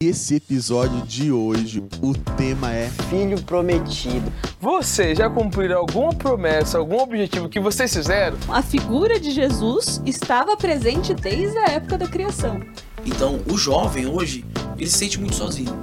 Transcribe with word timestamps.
Esse 0.00 0.36
episódio 0.36 1.02
de 1.02 1.32
hoje, 1.32 1.82
o 2.00 2.14
tema 2.36 2.72
é 2.72 2.88
Filho 3.10 3.42
prometido. 3.42 4.32
Você 4.60 5.12
já 5.12 5.28
cumpriu 5.28 5.76
alguma 5.76 6.14
promessa, 6.14 6.78
algum 6.78 7.00
objetivo 7.00 7.48
que 7.48 7.58
vocês 7.58 7.92
fizeram? 7.92 8.38
A 8.48 8.62
figura 8.62 9.18
de 9.18 9.32
Jesus 9.32 10.00
estava 10.06 10.56
presente 10.56 11.12
desde 11.12 11.58
a 11.58 11.64
época 11.70 11.98
da 11.98 12.06
criação. 12.06 12.60
Então, 13.04 13.40
o 13.50 13.58
jovem 13.58 14.06
hoje, 14.06 14.44
ele 14.76 14.88
se 14.88 14.98
sente 14.98 15.18
muito 15.18 15.34
sozinho. 15.34 15.76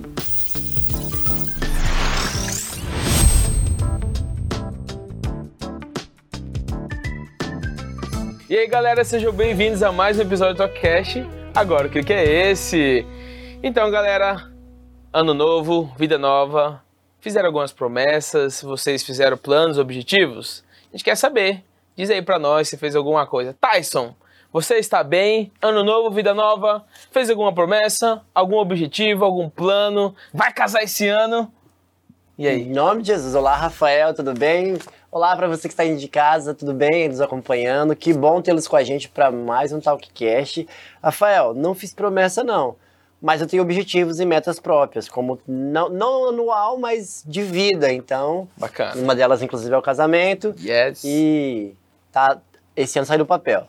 E 8.50 8.57
aí, 8.57 8.68
galera, 8.70 9.04
sejam 9.04 9.34
bem-vindos 9.34 9.84
a 9.84 9.91
mais 9.91 10.18
um 10.18 10.21
episódio 10.21 10.54
do 10.54 10.59
TalkCast. 10.59 11.27
Agora, 11.54 11.88
o 11.88 11.89
que 11.89 12.02
que 12.02 12.13
é 12.13 12.50
esse? 12.50 13.05
Então, 13.68 13.89
galera, 13.89 14.47
ano 15.11 15.34
novo, 15.34 15.91
vida 15.97 16.19
nova. 16.19 16.83
Fizeram 17.19 17.47
algumas 17.47 17.74
promessas? 17.74 18.61
Vocês 18.61 19.01
fizeram 19.01 19.36
planos, 19.38 19.79
objetivos? 19.79 20.64
A 20.89 20.91
gente 20.91 21.04
quer 21.04 21.18
saber. 21.18 21.64
Diz 21.96 22.11
aí 22.11 22.21
pra 22.21 22.38
nós 22.38 22.69
se 22.69 22.78
fez 22.78 22.96
alguma 22.96 23.25
coisa. 23.25 23.57
Tyson, 23.60 24.14
você 24.54 24.75
está 24.75 25.04
bem? 25.04 25.51
Ano 25.60 25.83
novo, 25.83 26.11
vida 26.11 26.32
nova? 26.32 26.86
Fez 27.10 27.28
alguma 27.28 27.51
promessa? 27.51 28.21
Algum 28.36 28.57
objetivo? 28.57 29.25
Algum 29.25 29.50
plano? 29.50 30.16
Vai 30.32 30.54
casar 30.54 30.83
esse 30.83 31.07
ano? 31.07 31.52
E 32.38 32.47
aí? 32.47 32.61
Em 32.61 32.72
nome 32.72 33.02
de 33.02 33.08
Jesus. 33.08 33.33
Olá, 33.33 33.55
Rafael, 33.55 34.13
tudo 34.13 34.36
bem? 34.36 34.77
Olá 35.11 35.36
para 35.36 35.47
você 35.47 35.67
que 35.67 35.73
está 35.73 35.81
aí 35.81 35.97
de 35.97 36.08
casa, 36.08 36.53
tudo 36.53 36.72
bem? 36.72 37.09
Nos 37.09 37.19
acompanhando. 37.19 37.95
Que 37.95 38.13
bom 38.13 38.44
tê-los 38.44 38.67
com 38.67 38.75
a 38.75 38.83
gente 38.83 39.09
para 39.09 39.31
mais 39.31 39.73
um 39.73 39.80
Talkcast. 39.80 40.67
Rafael, 41.02 41.55
não 41.55 41.73
fiz 41.73 41.95
promessa 41.95 42.44
não, 42.44 42.75
mas 43.22 43.42
eu 43.42 43.47
tenho 43.47 43.64
objetivos 43.64 44.19
e 44.19 44.25
metas 44.25 44.59
próprias, 44.59 45.08
como 45.09 45.39
não, 45.47 45.89
não 45.89 46.30
anual, 46.30 46.78
mas 46.78 47.23
de 47.25 47.41
vida. 47.41 47.91
Então, 47.91 48.47
Bacana. 48.58 48.99
uma 49.02 49.16
delas 49.16 49.41
inclusive 49.41 49.73
é 49.73 49.77
o 49.77 49.81
casamento 49.81 50.53
Yes. 50.59 51.02
e 51.03 51.73
tá 52.11 52.38
esse 52.75 52.99
ano 52.99 53.05
sai 53.05 53.17
do 53.17 53.25
papel. 53.25 53.66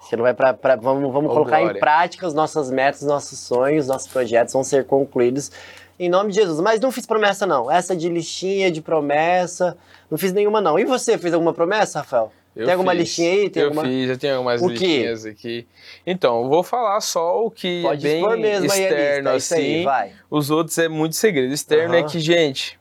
Você 0.00 0.16
não 0.16 0.22
vai 0.22 0.34
para 0.34 0.76
vamos 0.76 1.12
vamos 1.12 1.30
Oh, 1.30 1.34
colocar 1.34 1.58
glória. 1.58 1.76
em 1.76 1.80
prática 1.80 2.26
as 2.26 2.34
nossas 2.34 2.70
metas, 2.70 3.02
nossos 3.02 3.38
sonhos, 3.40 3.86
nossos 3.88 4.08
projetos 4.08 4.52
vão 4.52 4.62
ser 4.62 4.86
concluídos 4.86 5.50
em 5.98 6.08
nome 6.08 6.30
de 6.30 6.36
Jesus. 6.36 6.60
Mas 6.60 6.78
não 6.80 6.92
fiz 6.92 7.06
promessa 7.06 7.44
não. 7.46 7.70
Essa 7.70 7.96
de 7.96 8.08
listinha 8.08 8.70
de 8.70 8.80
promessa, 8.80 9.76
não 10.10 10.16
fiz 10.16 10.32
nenhuma 10.32 10.60
não. 10.60 10.78
E 10.78 10.84
você 10.84 11.18
fez 11.18 11.34
alguma 11.34 11.52
promessa, 11.52 12.00
Rafael? 12.00 12.30
Eu 12.56 12.64
Tem 12.64 12.72
alguma 12.72 12.92
fiz. 12.92 13.00
listinha 13.00 13.30
aí? 13.32 13.50
Tem 13.50 13.62
eu 13.62 13.68
alguma... 13.68 13.84
fiz, 13.84 14.08
eu 14.10 14.18
tenho 14.18 14.34
algumas 14.36 14.62
O 14.62 14.68
quê? 14.68 14.72
listinhas 14.72 15.26
aqui. 15.26 15.66
Então, 16.06 16.48
vou 16.48 16.62
falar 16.62 16.98
só 17.02 17.44
o 17.44 17.50
que 17.50 17.82
Pode 17.82 18.06
é 18.06 18.10
bem 18.10 18.40
mesmo 18.40 18.64
externo, 18.66 19.34
lista. 19.34 19.54
É 19.56 19.58
assim. 19.58 19.86
aí. 19.88 20.12
Os 20.30 20.50
outros 20.50 20.78
é 20.78 20.88
muito 20.88 21.14
segredo. 21.16 21.52
Externo 21.52 21.94
é 21.94 21.98
Aham. 22.00 22.08
que, 22.08 22.18
gente, 22.18 22.78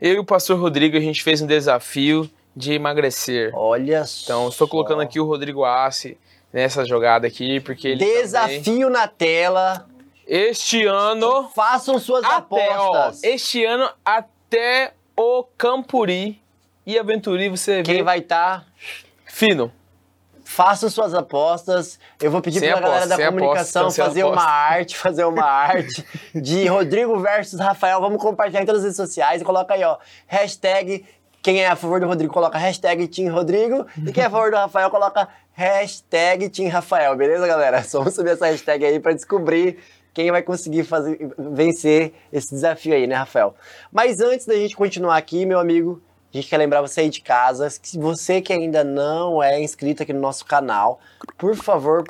eu 0.00 0.14
e 0.14 0.18
o 0.18 0.24
pastor 0.24 0.58
Rodrigo, 0.58 0.96
a 0.96 1.00
gente 1.00 1.22
fez 1.22 1.40
um 1.40 1.46
desafio 1.46 2.28
de 2.54 2.74
emagrecer. 2.74 3.52
Olha 3.54 4.04
só. 4.04 4.24
Então, 4.24 4.48
estou 4.48 4.68
colocando 4.68 5.00
aqui 5.00 5.18
o 5.18 5.24
Rodrigo 5.24 5.64
Assi 5.64 6.18
nessa 6.52 6.84
jogada 6.84 7.26
aqui, 7.26 7.58
porque 7.60 7.88
ele 7.88 8.04
também- 8.04 8.22
Desafio 8.22 8.90
na 8.90 9.08
tela. 9.08 9.86
Este 10.26 10.84
ano, 10.84 11.48
Façam 11.54 11.98
suas 11.98 12.22
até, 12.24 12.68
ó, 12.76 12.92
apostas. 12.92 13.24
este 13.24 13.64
ano, 13.64 13.88
até 14.04 14.92
o 15.16 15.42
Campuri 15.56 16.39
e 16.90 16.98
Aventuri, 16.98 17.48
você 17.48 17.82
Quem 17.82 17.96
vê 17.98 18.02
vai 18.02 18.18
estar? 18.18 18.66
fino. 19.26 19.72
Façam 20.44 20.90
suas 20.90 21.14
apostas. 21.14 21.98
Eu 22.20 22.30
vou 22.30 22.40
pedir 22.42 22.58
Sem 22.58 22.70
pra 22.70 22.80
galera 22.80 23.04
aposta, 23.04 23.08
da 23.08 23.14
aposta, 23.14 23.38
comunicação 23.40 23.90
sem 23.90 24.04
fazer 24.04 24.22
aposta. 24.22 24.40
uma 24.42 24.50
arte, 24.50 24.96
fazer 24.98 25.24
uma 25.24 25.44
arte 25.46 26.04
de 26.34 26.66
Rodrigo 26.66 27.16
versus 27.20 27.60
Rafael. 27.60 28.00
Vamos 28.00 28.20
compartilhar 28.20 28.62
em 28.62 28.66
todas 28.66 28.80
as 28.80 28.84
redes 28.86 28.96
sociais 28.96 29.40
e 29.40 29.44
coloca 29.44 29.74
aí, 29.74 29.84
ó, 29.84 29.96
hashtag 30.26 31.04
quem 31.42 31.62
é 31.62 31.68
a 31.68 31.76
favor 31.76 32.00
do 32.00 32.06
Rodrigo 32.06 32.32
coloca 32.34 32.58
hashtag 32.58 33.06
Team 33.08 33.32
Rodrigo 33.32 33.86
e 34.06 34.12
quem 34.12 34.22
é 34.24 34.26
a 34.26 34.30
favor 34.30 34.50
do 34.50 34.56
Rafael 34.56 34.90
coloca 34.90 35.26
hashtag 35.52 36.48
Team 36.50 36.68
Rafael, 36.68 37.16
beleza, 37.16 37.46
galera? 37.46 37.82
Só 37.84 38.00
vamos 38.00 38.14
subir 38.14 38.30
essa 38.30 38.46
hashtag 38.46 38.84
aí 38.84 38.98
pra 39.00 39.12
descobrir 39.12 39.78
quem 40.12 40.30
vai 40.32 40.42
conseguir 40.42 40.82
fazer, 40.84 41.32
vencer 41.38 42.12
esse 42.32 42.50
desafio 42.52 42.92
aí, 42.92 43.06
né, 43.06 43.14
Rafael? 43.14 43.54
Mas 43.92 44.20
antes 44.20 44.44
da 44.44 44.54
gente 44.54 44.74
continuar 44.76 45.16
aqui, 45.16 45.46
meu 45.46 45.58
amigo, 45.60 46.02
a 46.32 46.36
gente 46.36 46.48
quer 46.48 46.58
lembrar 46.58 46.80
você 46.80 47.00
aí 47.02 47.08
de 47.08 47.20
casa, 47.20 47.68
que 47.82 47.98
você 47.98 48.40
que 48.40 48.52
ainda 48.52 48.84
não 48.84 49.42
é 49.42 49.60
inscrito 49.60 50.02
aqui 50.02 50.12
no 50.12 50.20
nosso 50.20 50.44
canal, 50.44 51.00
por 51.36 51.54
favor, 51.56 52.04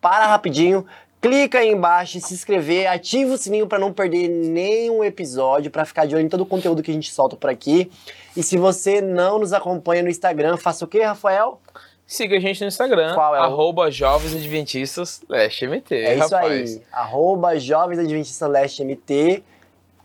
para 0.00 0.26
rapidinho, 0.26 0.86
clica 1.20 1.58
aí 1.58 1.70
embaixo, 1.70 2.18
em 2.18 2.20
se 2.20 2.34
inscrever, 2.34 2.86
ativa 2.86 3.32
o 3.32 3.38
sininho 3.38 3.66
para 3.66 3.78
não 3.78 3.92
perder 3.92 4.28
nenhum 4.28 5.02
episódio, 5.02 5.70
para 5.70 5.84
ficar 5.84 6.06
de 6.06 6.14
olho 6.14 6.24
em 6.24 6.28
todo 6.28 6.42
o 6.42 6.46
conteúdo 6.46 6.82
que 6.82 6.90
a 6.90 6.94
gente 6.94 7.10
solta 7.12 7.34
por 7.34 7.48
aqui. 7.50 7.90
E 8.36 8.42
se 8.42 8.56
você 8.58 9.00
não 9.00 9.38
nos 9.38 9.52
acompanha 9.52 10.02
no 10.02 10.08
Instagram, 10.10 10.56
faça 10.58 10.84
o 10.84 10.88
quê, 10.88 11.02
Rafael? 11.02 11.60
Siga 12.06 12.36
a 12.36 12.40
gente 12.40 12.60
no 12.60 12.66
Instagram, 12.68 13.14
Qual 13.14 13.34
é 13.34 13.40
o- 13.40 13.44
arroba 13.44 13.90
Jovens 13.90 14.34
Adventistas 14.34 15.22
Leste 15.26 15.64
MT, 15.66 15.94
É 15.94 16.14
isso 16.18 16.34
rapaz. 16.34 16.76
aí, 16.76 16.82
arroba 16.92 17.58
Jovens 17.58 17.98
Adventistas 17.98 18.50
Leste 18.50 18.82
MT. 18.84 19.42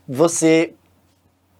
Você 0.08 0.72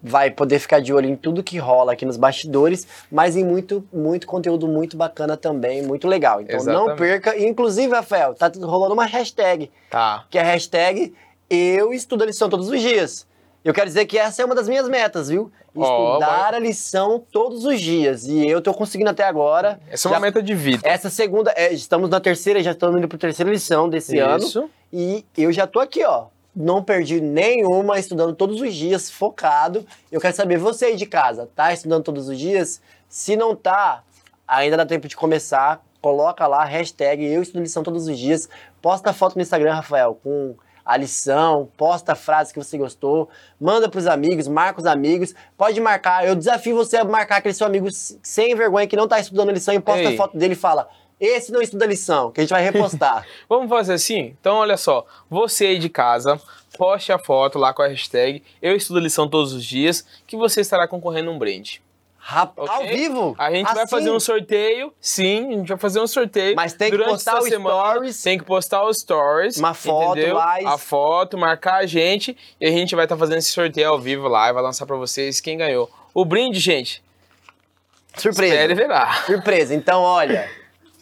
vai 0.03 0.31
poder 0.31 0.59
ficar 0.59 0.81
de 0.81 0.93
olho 0.93 1.09
em 1.09 1.16
tudo 1.16 1.43
que 1.43 1.59
rola 1.59 1.93
aqui 1.93 2.05
nos 2.06 2.16
bastidores, 2.16 2.87
mas 3.11 3.37
em 3.37 3.44
muito, 3.44 3.84
muito 3.93 4.27
conteúdo 4.27 4.66
muito 4.66 4.97
bacana 4.97 5.37
também, 5.37 5.83
muito 5.83 6.09
legal. 6.09 6.41
Então 6.41 6.56
não 6.65 6.72
Exatamente. 6.87 6.99
perca. 6.99 7.37
E, 7.37 7.47
Inclusive, 7.47 7.93
Rafael, 7.94 8.34
tá 8.34 8.50
rolando 8.62 8.94
uma 8.94 9.05
hashtag, 9.05 9.71
Tá. 9.91 10.25
que 10.31 10.38
é 10.38 10.41
a 10.41 10.44
hashtag 10.44 11.12
Eu 11.49 11.93
Estudo 11.93 12.22
a 12.22 12.27
Lição 12.27 12.49
Todos 12.49 12.69
os 12.69 12.81
Dias. 12.81 13.27
Eu 13.62 13.75
quero 13.75 13.87
dizer 13.88 14.06
que 14.06 14.16
essa 14.16 14.41
é 14.41 14.44
uma 14.44 14.55
das 14.55 14.66
minhas 14.69 14.88
metas, 14.88 15.28
viu? 15.28 15.53
Estudar 15.77 16.55
a 16.55 16.59
lição 16.59 17.22
todos 17.31 17.65
os 17.65 17.81
dias. 17.81 18.27
E 18.27 18.49
eu 18.49 18.61
tô 18.62 18.72
conseguindo 18.72 19.11
até 19.11 19.22
agora. 19.25 19.78
Essa 19.91 20.09
é 20.09 20.11
uma 20.11 20.17
Já- 20.17 20.21
meta 20.21 20.43
de 20.43 20.55
vida. 20.55 20.81
Essa 20.88 21.11
segunda, 21.11 21.53
é, 21.55 21.72
estamos 21.72 22.09
na 22.09 22.19
terceira, 22.21 22.62
já 22.62 22.72
estamos 22.72 22.97
indo 22.99 23.06
para 23.06 23.19
terceira 23.19 23.50
lição 23.50 23.88
desse 23.88 24.19
ano. 24.19 24.43
Isso. 24.44 24.71
E 24.93 25.25
eu 25.37 25.53
já 25.53 25.67
tô 25.67 25.78
aqui, 25.78 26.03
ó. 26.05 26.27
Não 26.55 26.83
perdi 26.83 27.21
nenhuma, 27.21 27.99
estudando 27.99 28.34
todos 28.34 28.61
os 28.61 28.75
dias, 28.75 29.11
focado. 29.11 29.87
Eu 30.11 30.21
quero 30.21 30.34
saber, 30.34 30.59
você 30.59 30.87
aí 30.87 30.97
de 30.97 31.06
casa, 31.06 31.49
tá 31.55 31.72
estudando 31.72 32.03
todos 32.03 32.28
os 32.28 32.38
dias? 32.38 32.81
Se 33.09 33.37
não 33.37 33.55
tá, 33.55 34.03
ainda 34.47 34.77
dá 34.77 34.87
tempo 34.87 35.06
de 35.06 35.16
começar. 35.16 35.84
Coloca 36.00 36.47
lá, 36.47 36.65
hashtag 36.65 37.25
eu 37.25 37.43
estudo 37.43 37.62
lição 37.62 37.83
todos 37.83 38.09
os 38.09 38.19
dias. 38.19 38.49
Posta 38.81 39.12
foto 39.12 39.37
no 39.37 39.43
Instagram, 39.43 39.75
Rafael, 39.75 40.19
com 40.22 40.56
a 40.84 40.97
lição, 40.97 41.69
posta 41.77 42.12
a 42.12 42.15
frase 42.16 42.53
que 42.53 42.59
você 42.59 42.77
gostou, 42.77 43.28
manda 43.61 43.88
pros 43.88 44.06
amigos, 44.06 44.49
marca 44.49 44.81
os 44.81 44.87
amigos, 44.87 45.34
pode 45.56 45.81
marcar. 45.81 46.27
Eu 46.27 46.34
desafio 46.34 46.75
você 46.75 46.97
a 46.97 47.05
marcar 47.05 47.37
aquele 47.37 47.55
seu 47.55 47.67
amigo 47.67 47.87
sem 47.93 48.56
vergonha 48.56 48.87
que 48.87 48.97
não 48.97 49.06
tá 49.06 49.21
estudando 49.21 49.50
a 49.50 49.53
lição 49.53 49.72
e 49.72 49.78
posta 49.78 50.03
Ei. 50.03 50.15
a 50.15 50.17
foto 50.17 50.37
dele 50.37 50.55
e 50.55 50.56
fala: 50.56 50.88
Esse 51.20 51.53
não 51.53 51.60
estuda 51.60 51.84
lição, 51.86 52.31
que 52.32 52.41
a 52.41 52.42
gente 52.42 52.50
vai 52.50 52.62
repostar. 52.62 53.26
Vamos 53.48 53.69
fazer 53.69 53.92
assim? 53.92 54.34
Então, 54.41 54.56
olha 54.56 54.76
só. 54.76 55.04
Você 55.28 55.66
aí 55.66 55.78
de 55.78 55.88
casa, 55.91 56.41
poste 56.78 57.12
a 57.12 57.19
foto 57.19 57.58
lá 57.58 57.75
com 57.75 57.82
a 57.82 57.88
hashtag 57.88 58.42
Eu 58.62 58.75
Estudo 58.75 58.98
a 58.98 59.03
Lição 59.03 59.28
Todos 59.28 59.53
os 59.53 59.64
Dias, 59.64 60.06
que 60.26 60.36
você 60.36 60.62
estará 60.62 60.88
concorrendo 60.88 61.31
um 61.31 61.38
brinde. 61.38 61.82
Rap- 62.22 62.53
ok? 62.56 62.75
Ao 62.75 62.86
vivo? 62.86 63.34
A 63.38 63.50
gente 63.50 63.64
vai 63.72 63.82
Assim? 63.84 63.91
fazer 63.91 64.10
um 64.10 64.20
sorteio. 64.20 64.92
Sim, 65.00 65.48
a 65.54 65.56
gente 65.56 65.69
vai 65.69 65.78
fazer 65.78 66.00
um 66.00 66.06
sorteio. 66.06 66.54
Mas 66.54 66.75
tem 66.75 66.91
que 66.91 66.98
postar 66.98 67.32
essa 67.38 67.41
o 67.41 67.48
semana, 67.48 67.76
stories. 67.91 68.22
Tem 68.22 68.38
que 68.38 68.44
postar 68.44 68.87
os 68.87 68.98
stories. 68.98 69.56
Uma 69.56 69.72
foto 69.75 70.19
entendeu? 70.19 70.38
A 70.38 70.76
foto, 70.78 71.38
marcar 71.38 71.76
a 71.76 71.87
gente. 71.87 72.37
E 72.60 72.66
a 72.66 72.70
gente 72.70 72.94
vai 72.94 73.06
estar 73.06 73.16
fazendo 73.16 73.38
esse 73.38 73.50
sorteio 73.50 73.88
ao 73.88 73.98
vivo 73.98 74.28
lá 74.28 74.50
e 74.50 74.52
vai 74.52 74.62
lançar 74.62 74.84
pra 74.87 74.97
vocês 74.97 75.41
quem 75.41 75.56
ganhou. 75.56 75.91
O 76.12 76.25
brinde, 76.25 76.60
gente, 76.60 77.02
Surpresa. 78.16 78.54
espere 78.54 78.75
verá. 78.75 79.12
Surpresa. 79.25 79.75
Então, 79.75 80.02
olha, 80.02 80.48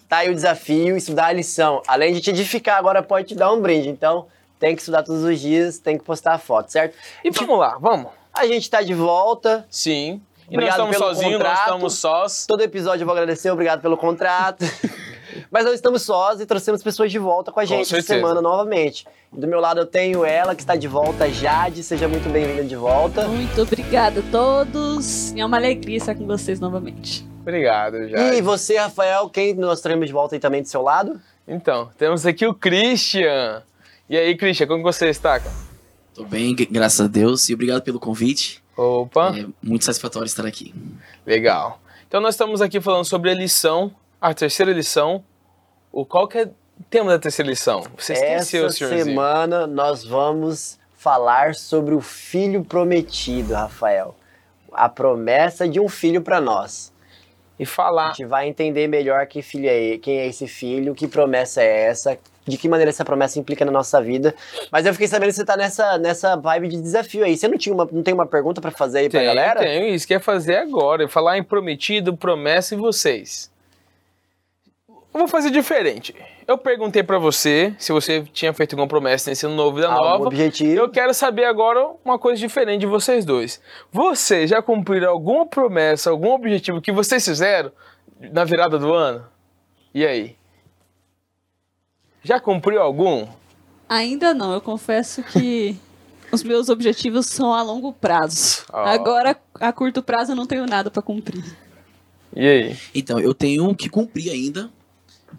tá 0.08 0.18
aí 0.18 0.30
o 0.30 0.34
desafio, 0.34 0.96
estudar 0.96 1.26
a 1.26 1.32
lição. 1.32 1.82
Além 1.86 2.14
de 2.14 2.20
te 2.20 2.30
edificar, 2.30 2.78
agora 2.78 3.02
pode 3.02 3.28
te 3.28 3.34
dar 3.34 3.52
um 3.52 3.60
brinde. 3.60 3.88
Então, 3.88 4.26
tem 4.58 4.74
que 4.74 4.80
estudar 4.80 5.02
todos 5.02 5.22
os 5.22 5.38
dias, 5.38 5.78
tem 5.78 5.98
que 5.98 6.04
postar 6.04 6.34
a 6.34 6.38
foto, 6.38 6.70
certo? 6.72 6.96
E 7.22 7.30
vamos 7.30 7.58
lá, 7.58 7.76
vamos. 7.78 8.10
A 8.32 8.46
gente 8.46 8.68
tá 8.70 8.82
de 8.82 8.94
volta. 8.94 9.66
Sim. 9.70 10.20
E 10.50 10.54
Obrigado 10.54 10.78
nós 10.78 10.88
estamos 10.88 10.96
pelo 10.96 11.08
sozinhos, 11.08 11.38
nós 11.38 11.48
contrato. 11.48 11.66
estamos 11.66 11.94
sós. 11.94 12.46
Todo 12.46 12.62
episódio 12.62 13.02
eu 13.02 13.06
vou 13.06 13.12
agradecer, 13.12 13.50
obrigado 13.50 13.82
pelo 13.82 13.96
contrato. 13.96 14.64
Mas 15.50 15.64
nós 15.64 15.74
estamos 15.74 16.02
sós 16.02 16.40
e 16.40 16.46
trouxemos 16.46 16.82
pessoas 16.82 17.12
de 17.12 17.18
volta 17.18 17.52
com 17.52 17.60
a 17.60 17.64
gente 17.64 17.94
essa 17.94 18.02
semana 18.02 18.40
novamente. 18.40 19.06
Do 19.30 19.46
meu 19.46 19.60
lado 19.60 19.80
eu 19.80 19.86
tenho 19.86 20.24
ela, 20.24 20.54
que 20.54 20.62
está 20.62 20.74
de 20.74 20.88
volta, 20.88 21.28
Jade. 21.30 21.82
Seja 21.82 22.08
muito 22.08 22.28
bem-vinda 22.30 22.64
de 22.64 22.76
volta. 22.76 23.28
Muito 23.28 23.60
obrigada 23.60 24.20
a 24.20 24.30
todos. 24.30 25.34
É 25.36 25.44
uma 25.44 25.58
alegria 25.58 25.98
estar 25.98 26.14
com 26.14 26.26
vocês 26.26 26.58
novamente. 26.58 27.26
Obrigado, 27.48 28.06
já. 28.08 28.34
E 28.34 28.42
você, 28.42 28.76
Rafael, 28.76 29.28
quem 29.30 29.54
nós 29.54 29.80
teremos 29.80 30.06
de 30.06 30.12
volta 30.12 30.36
aí 30.36 30.38
também 30.38 30.60
do 30.60 30.68
seu 30.68 30.82
lado? 30.82 31.18
Então, 31.46 31.90
temos 31.96 32.26
aqui 32.26 32.46
o 32.46 32.52
Christian. 32.52 33.62
E 34.08 34.16
aí, 34.18 34.36
Christian, 34.36 34.66
como 34.66 34.82
você 34.82 35.08
está, 35.08 35.40
cara? 35.40 35.54
Tô 36.14 36.24
bem, 36.24 36.54
gra- 36.54 36.66
graças 36.70 37.00
a 37.00 37.08
Deus, 37.08 37.48
e 37.48 37.54
obrigado 37.54 37.80
pelo 37.82 37.98
convite. 37.98 38.62
Opa, 38.76 39.34
É 39.34 39.46
muito 39.62 39.84
satisfatório 39.86 40.26
estar 40.26 40.44
aqui. 40.46 40.74
legal. 41.24 41.80
Então 42.06 42.20
nós 42.20 42.34
estamos 42.34 42.60
aqui 42.60 42.80
falando 42.80 43.04
sobre 43.04 43.30
a 43.30 43.34
lição, 43.34 43.90
a 44.20 44.32
terceira 44.34 44.72
lição. 44.72 45.24
O 45.92 46.04
qual 46.04 46.28
que 46.28 46.38
é 46.38 46.44
o 46.44 46.50
tema 46.90 47.10
da 47.10 47.18
terceira 47.18 47.50
lição? 47.50 47.82
Você 47.96 48.12
esqueceu, 48.12 48.66
Essa 48.66 48.76
senhorzinho. 48.78 49.04
semana 49.04 49.66
nós 49.66 50.04
vamos 50.04 50.78
falar 50.98 51.54
sobre 51.54 51.94
o 51.94 52.00
filho 52.00 52.62
prometido, 52.64 53.54
Rafael. 53.54 54.14
A 54.72 54.88
promessa 54.88 55.68
de 55.68 55.80
um 55.80 55.88
filho 55.88 56.20
para 56.22 56.40
nós. 56.40 56.92
E 57.58 57.64
A 57.64 57.66
falar. 57.66 58.08
gente 58.14 58.24
vai 58.26 58.48
entender 58.48 58.86
melhor 58.86 59.26
que 59.26 59.42
filho 59.42 59.68
é, 59.68 59.98
quem 59.98 60.18
é 60.18 60.26
esse 60.26 60.46
filho, 60.46 60.94
que 60.94 61.08
promessa 61.08 61.60
é 61.62 61.86
essa, 61.86 62.16
de 62.46 62.56
que 62.56 62.68
maneira 62.68 62.88
essa 62.90 63.04
promessa 63.04 63.38
implica 63.38 63.64
na 63.64 63.72
nossa 63.72 64.00
vida. 64.00 64.34
Mas 64.70 64.86
eu 64.86 64.92
fiquei 64.92 65.08
sabendo 65.08 65.30
que 65.30 65.34
você 65.34 65.44
tá 65.44 65.56
nessa, 65.56 65.98
nessa 65.98 66.36
vibe 66.36 66.68
de 66.68 66.80
desafio 66.80 67.24
aí. 67.24 67.36
Você 67.36 67.48
não, 67.48 67.58
tinha 67.58 67.74
uma, 67.74 67.88
não 67.90 68.02
tem 68.02 68.14
uma 68.14 68.26
pergunta 68.26 68.60
para 68.60 68.70
fazer 68.70 69.00
aí 69.00 69.10
pra 69.10 69.20
Tenho, 69.20 69.34
galera? 69.34 69.60
tenho, 69.60 69.94
isso 69.94 70.06
que 70.06 70.14
é 70.14 70.18
fazer 70.20 70.56
agora. 70.56 71.08
Falar 71.08 71.36
em 71.36 71.42
prometido, 71.42 72.16
promessa 72.16 72.74
e 72.74 72.78
vocês. 72.78 73.50
Eu 74.88 75.20
vou 75.22 75.28
fazer 75.28 75.50
diferente. 75.50 76.14
Eu 76.48 76.56
perguntei 76.56 77.02
pra 77.02 77.18
você 77.18 77.74
se 77.78 77.92
você 77.92 78.22
tinha 78.32 78.54
feito 78.54 78.72
alguma 78.72 78.88
promessa 78.88 79.28
nesse 79.28 79.44
ano 79.44 79.54
novo 79.54 79.76
vida 79.76 79.88
Algum 79.88 80.02
nova. 80.02 80.24
objetivo? 80.28 80.80
Eu 80.80 80.88
quero 80.88 81.12
saber 81.12 81.44
agora 81.44 81.90
uma 82.02 82.18
coisa 82.18 82.40
diferente 82.40 82.80
de 82.80 82.86
vocês 82.86 83.26
dois. 83.26 83.60
Vocês 83.92 84.48
já 84.48 84.62
cumpriram 84.62 85.10
alguma 85.10 85.44
promessa, 85.44 86.08
algum 86.08 86.30
objetivo 86.30 86.80
que 86.80 86.90
vocês 86.90 87.22
fizeram 87.22 87.70
na 88.32 88.44
virada 88.44 88.78
do 88.78 88.94
ano? 88.94 89.26
E 89.92 90.06
aí? 90.06 90.36
Já 92.22 92.40
cumpriu 92.40 92.80
algum? 92.80 93.28
Ainda 93.86 94.32
não, 94.32 94.54
eu 94.54 94.62
confesso 94.62 95.22
que 95.22 95.76
os 96.32 96.42
meus 96.42 96.70
objetivos 96.70 97.26
são 97.26 97.52
a 97.52 97.60
longo 97.60 97.92
prazo. 97.92 98.64
Ah. 98.72 98.92
Agora, 98.92 99.36
a 99.60 99.70
curto 99.70 100.02
prazo, 100.02 100.32
eu 100.32 100.36
não 100.36 100.46
tenho 100.46 100.64
nada 100.66 100.90
pra 100.90 101.02
cumprir. 101.02 101.44
E 102.34 102.48
aí? 102.48 102.76
Então, 102.94 103.20
eu 103.20 103.34
tenho 103.34 103.68
um 103.68 103.74
que 103.74 103.90
cumprir 103.90 104.30
ainda, 104.30 104.70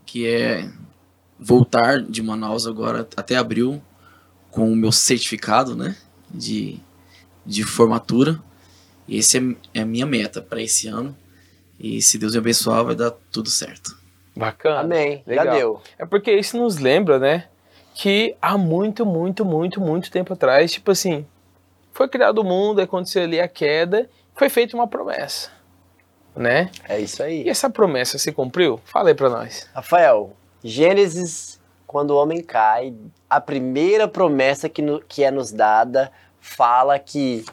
que 0.05 0.27
é 0.27 0.69
voltar 1.39 2.01
de 2.01 2.21
Manaus 2.21 2.67
agora 2.67 3.07
até 3.15 3.35
abril 3.35 3.81
com 4.51 4.71
o 4.71 4.75
meu 4.75 4.91
certificado, 4.91 5.75
né, 5.75 5.95
de, 6.29 6.79
de 7.45 7.63
formatura. 7.63 8.39
Esse 9.07 9.37
é, 9.37 9.79
é 9.79 9.81
a 9.81 9.85
minha 9.85 10.05
meta 10.05 10.41
para 10.41 10.61
esse 10.61 10.87
ano. 10.87 11.15
E 11.79 12.01
se 12.01 12.17
Deus 12.17 12.33
me 12.33 12.39
abençoar, 12.39 12.83
vai 12.83 12.95
dar 12.95 13.11
tudo 13.31 13.49
certo. 13.49 13.97
Bacana. 14.35 14.81
Amém. 14.81 15.23
Legal. 15.25 15.45
Já 15.45 15.51
deu. 15.53 15.81
É 15.97 16.05
porque 16.05 16.31
isso 16.31 16.57
nos 16.57 16.77
lembra, 16.77 17.17
né? 17.17 17.47
Que 17.95 18.35
há 18.41 18.57
muito, 18.57 19.05
muito, 19.05 19.43
muito, 19.43 19.81
muito 19.81 20.11
tempo 20.11 20.33
atrás, 20.33 20.71
tipo 20.71 20.91
assim, 20.91 21.25
foi 21.91 22.07
criado 22.07 22.39
o 22.39 22.43
mundo, 22.43 22.79
aconteceu 22.79 23.23
ali 23.23 23.41
a 23.41 23.47
queda, 23.47 24.09
foi 24.35 24.47
feita 24.47 24.77
uma 24.77 24.87
promessa, 24.87 25.49
né? 26.35 26.71
É 26.87 26.99
isso 26.99 27.21
aí. 27.21 27.43
E 27.43 27.49
essa 27.49 27.69
promessa 27.69 28.17
se 28.17 28.31
cumpriu? 28.31 28.79
Fala 28.85 29.09
aí 29.09 29.15
pra 29.15 29.29
nós. 29.29 29.69
Rafael, 29.73 30.33
Gênesis, 30.63 31.59
quando 31.87 32.11
o 32.11 32.17
homem 32.17 32.41
cai, 32.43 32.93
a 33.29 33.39
primeira 33.39 34.07
promessa 34.07 34.67
que, 34.69 34.81
no- 34.81 35.01
que 35.01 35.23
é 35.23 35.31
nos 35.31 35.51
dada 35.51 36.11
fala 36.39 36.97
que 36.99 37.45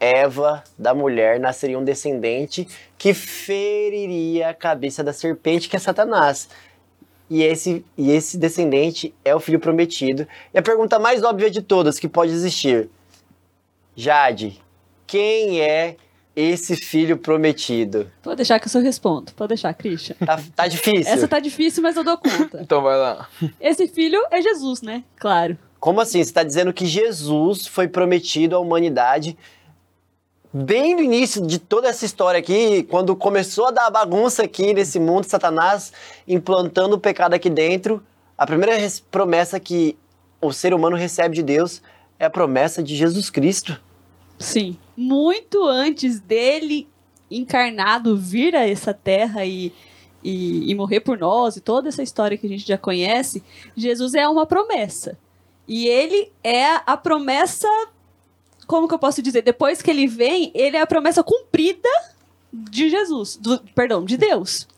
Eva, 0.00 0.62
da 0.78 0.94
mulher, 0.94 1.38
nasceria 1.40 1.78
um 1.78 1.84
descendente 1.84 2.66
que 2.98 3.14
feriria 3.14 4.50
a 4.50 4.54
cabeça 4.54 5.02
da 5.02 5.12
serpente, 5.12 5.68
que 5.68 5.76
é 5.76 5.78
Satanás. 5.78 6.48
E 7.30 7.42
esse, 7.42 7.84
e 7.96 8.10
esse 8.10 8.36
descendente 8.36 9.14
é 9.24 9.34
o 9.34 9.40
filho 9.40 9.58
prometido. 9.58 10.26
E 10.52 10.58
a 10.58 10.62
pergunta 10.62 10.98
mais 10.98 11.22
óbvia 11.22 11.50
de 11.50 11.62
todas 11.62 11.98
que 11.98 12.08
pode 12.08 12.32
existir: 12.32 12.90
Jade, 13.96 14.60
quem 15.06 15.60
é 15.62 15.96
esse 16.36 16.76
filho 16.76 17.16
prometido? 17.16 18.10
Pode 18.22 18.36
deixar 18.36 18.58
que 18.58 18.66
eu 18.66 18.70
só 18.70 18.80
respondo. 18.80 19.32
Pode 19.32 19.48
deixar, 19.48 19.72
Christian. 19.74 20.16
Tá, 20.24 20.40
tá 20.54 20.66
difícil? 20.66 21.12
Essa 21.12 21.28
tá 21.28 21.38
difícil, 21.38 21.82
mas 21.82 21.96
eu 21.96 22.04
dou 22.04 22.18
conta. 22.18 22.60
Então 22.60 22.82
vai 22.82 22.96
lá. 22.96 23.28
Esse 23.60 23.86
filho 23.88 24.20
é 24.30 24.42
Jesus, 24.42 24.82
né? 24.82 25.04
Claro. 25.16 25.56
Como 25.78 26.00
assim? 26.00 26.18
Você 26.18 26.30
está 26.30 26.42
dizendo 26.42 26.72
que 26.72 26.86
Jesus 26.86 27.66
foi 27.66 27.88
prometido 27.88 28.56
à 28.56 28.58
humanidade 28.58 29.36
bem 30.54 30.94
no 30.94 31.02
início 31.02 31.44
de 31.44 31.58
toda 31.58 31.88
essa 31.88 32.04
história 32.04 32.38
aqui, 32.38 32.84
quando 32.84 33.16
começou 33.16 33.66
a 33.66 33.70
dar 33.72 33.90
bagunça 33.90 34.44
aqui 34.44 34.72
nesse 34.72 35.00
mundo, 35.00 35.24
Satanás 35.24 35.92
implantando 36.28 36.94
o 36.94 37.00
pecado 37.00 37.34
aqui 37.34 37.50
dentro, 37.50 38.00
a 38.38 38.46
primeira 38.46 38.74
promessa 39.10 39.58
que 39.58 39.98
o 40.40 40.52
ser 40.52 40.72
humano 40.72 40.96
recebe 40.96 41.34
de 41.34 41.42
Deus 41.42 41.82
é 42.20 42.24
a 42.24 42.30
promessa 42.30 42.84
de 42.84 42.94
Jesus 42.94 43.30
Cristo. 43.30 43.80
Sim. 44.38 44.78
Muito 44.96 45.62
antes 45.64 46.20
dele 46.20 46.88
encarnado 47.30 48.16
vir 48.16 48.54
a 48.54 48.68
essa 48.68 48.94
terra 48.94 49.44
e, 49.44 49.72
e, 50.22 50.70
e 50.70 50.74
morrer 50.74 51.00
por 51.00 51.18
nós 51.18 51.56
e 51.56 51.60
toda 51.60 51.88
essa 51.88 52.02
história 52.02 52.36
que 52.38 52.46
a 52.46 52.50
gente 52.50 52.66
já 52.66 52.78
conhece, 52.78 53.42
Jesus 53.76 54.14
é 54.14 54.28
uma 54.28 54.46
promessa. 54.46 55.18
E 55.66 55.86
ele 55.88 56.30
é 56.42 56.76
a 56.86 56.96
promessa. 56.96 57.68
Como 58.66 58.86
que 58.88 58.94
eu 58.94 58.98
posso 58.98 59.20
dizer? 59.22 59.42
Depois 59.42 59.82
que 59.82 59.90
ele 59.90 60.06
vem, 60.06 60.50
ele 60.54 60.76
é 60.76 60.80
a 60.80 60.86
promessa 60.86 61.22
cumprida 61.22 61.88
de 62.52 62.88
Jesus. 62.88 63.36
do- 63.36 63.60
perdão, 63.74 64.04
de 64.04 64.16
Deus. 64.16 64.68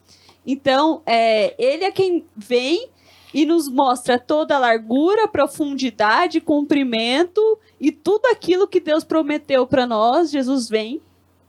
Então, 0.47 1.03
é, 1.05 1.55
ele 1.59 1.85
é 1.85 1.91
quem 1.91 2.25
vem 2.37 2.89
e 3.37 3.44
nos 3.44 3.69
mostra 3.69 4.19
toda 4.19 4.56
a 4.56 4.59
largura, 4.59 5.29
profundidade, 5.29 6.41
comprimento 6.41 7.59
e 7.79 7.93
tudo 7.93 8.25
aquilo 8.33 8.67
que 8.67 8.81
Deus 8.81 9.05
prometeu 9.05 9.67
para 9.67 9.87
nós, 9.87 10.31
Jesus 10.31 10.71
vem. 10.71 11.03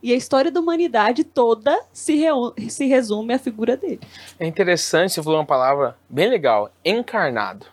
E 0.03 0.11
a 0.11 0.15
história 0.17 0.51
da 0.51 0.59
humanidade 0.59 1.23
toda 1.23 1.79
se, 1.93 2.25
se 2.67 2.87
resume 2.87 3.33
à 3.33 3.39
figura 3.39 3.77
dele. 3.77 4.01
É 4.37 4.45
interessante, 4.45 5.13
você 5.13 5.23
falou 5.23 5.39
uma 5.39 5.45
palavra 5.45 5.97
bem 6.09 6.29
legal, 6.29 6.69
encarnado. 6.83 7.65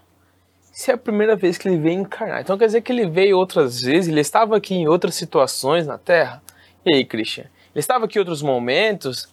Isso 0.72 0.92
é 0.92 0.94
a 0.94 0.98
primeira 0.98 1.34
vez 1.34 1.58
que 1.58 1.66
ele 1.66 1.78
veio 1.78 1.98
encarnado. 1.98 2.42
Então 2.42 2.56
quer 2.56 2.66
dizer 2.66 2.82
que 2.82 2.92
ele 2.92 3.08
veio 3.08 3.36
outras 3.36 3.80
vezes, 3.80 4.06
ele 4.08 4.20
estava 4.20 4.56
aqui 4.56 4.76
em 4.76 4.86
outras 4.86 5.16
situações 5.16 5.88
na 5.88 5.98
Terra? 5.98 6.40
E 6.86 6.94
aí, 6.94 7.04
Christian? 7.04 7.46
Ele 7.74 7.80
estava 7.80 8.04
aqui 8.04 8.16
em 8.16 8.20
outros 8.20 8.42
momentos? 8.42 9.28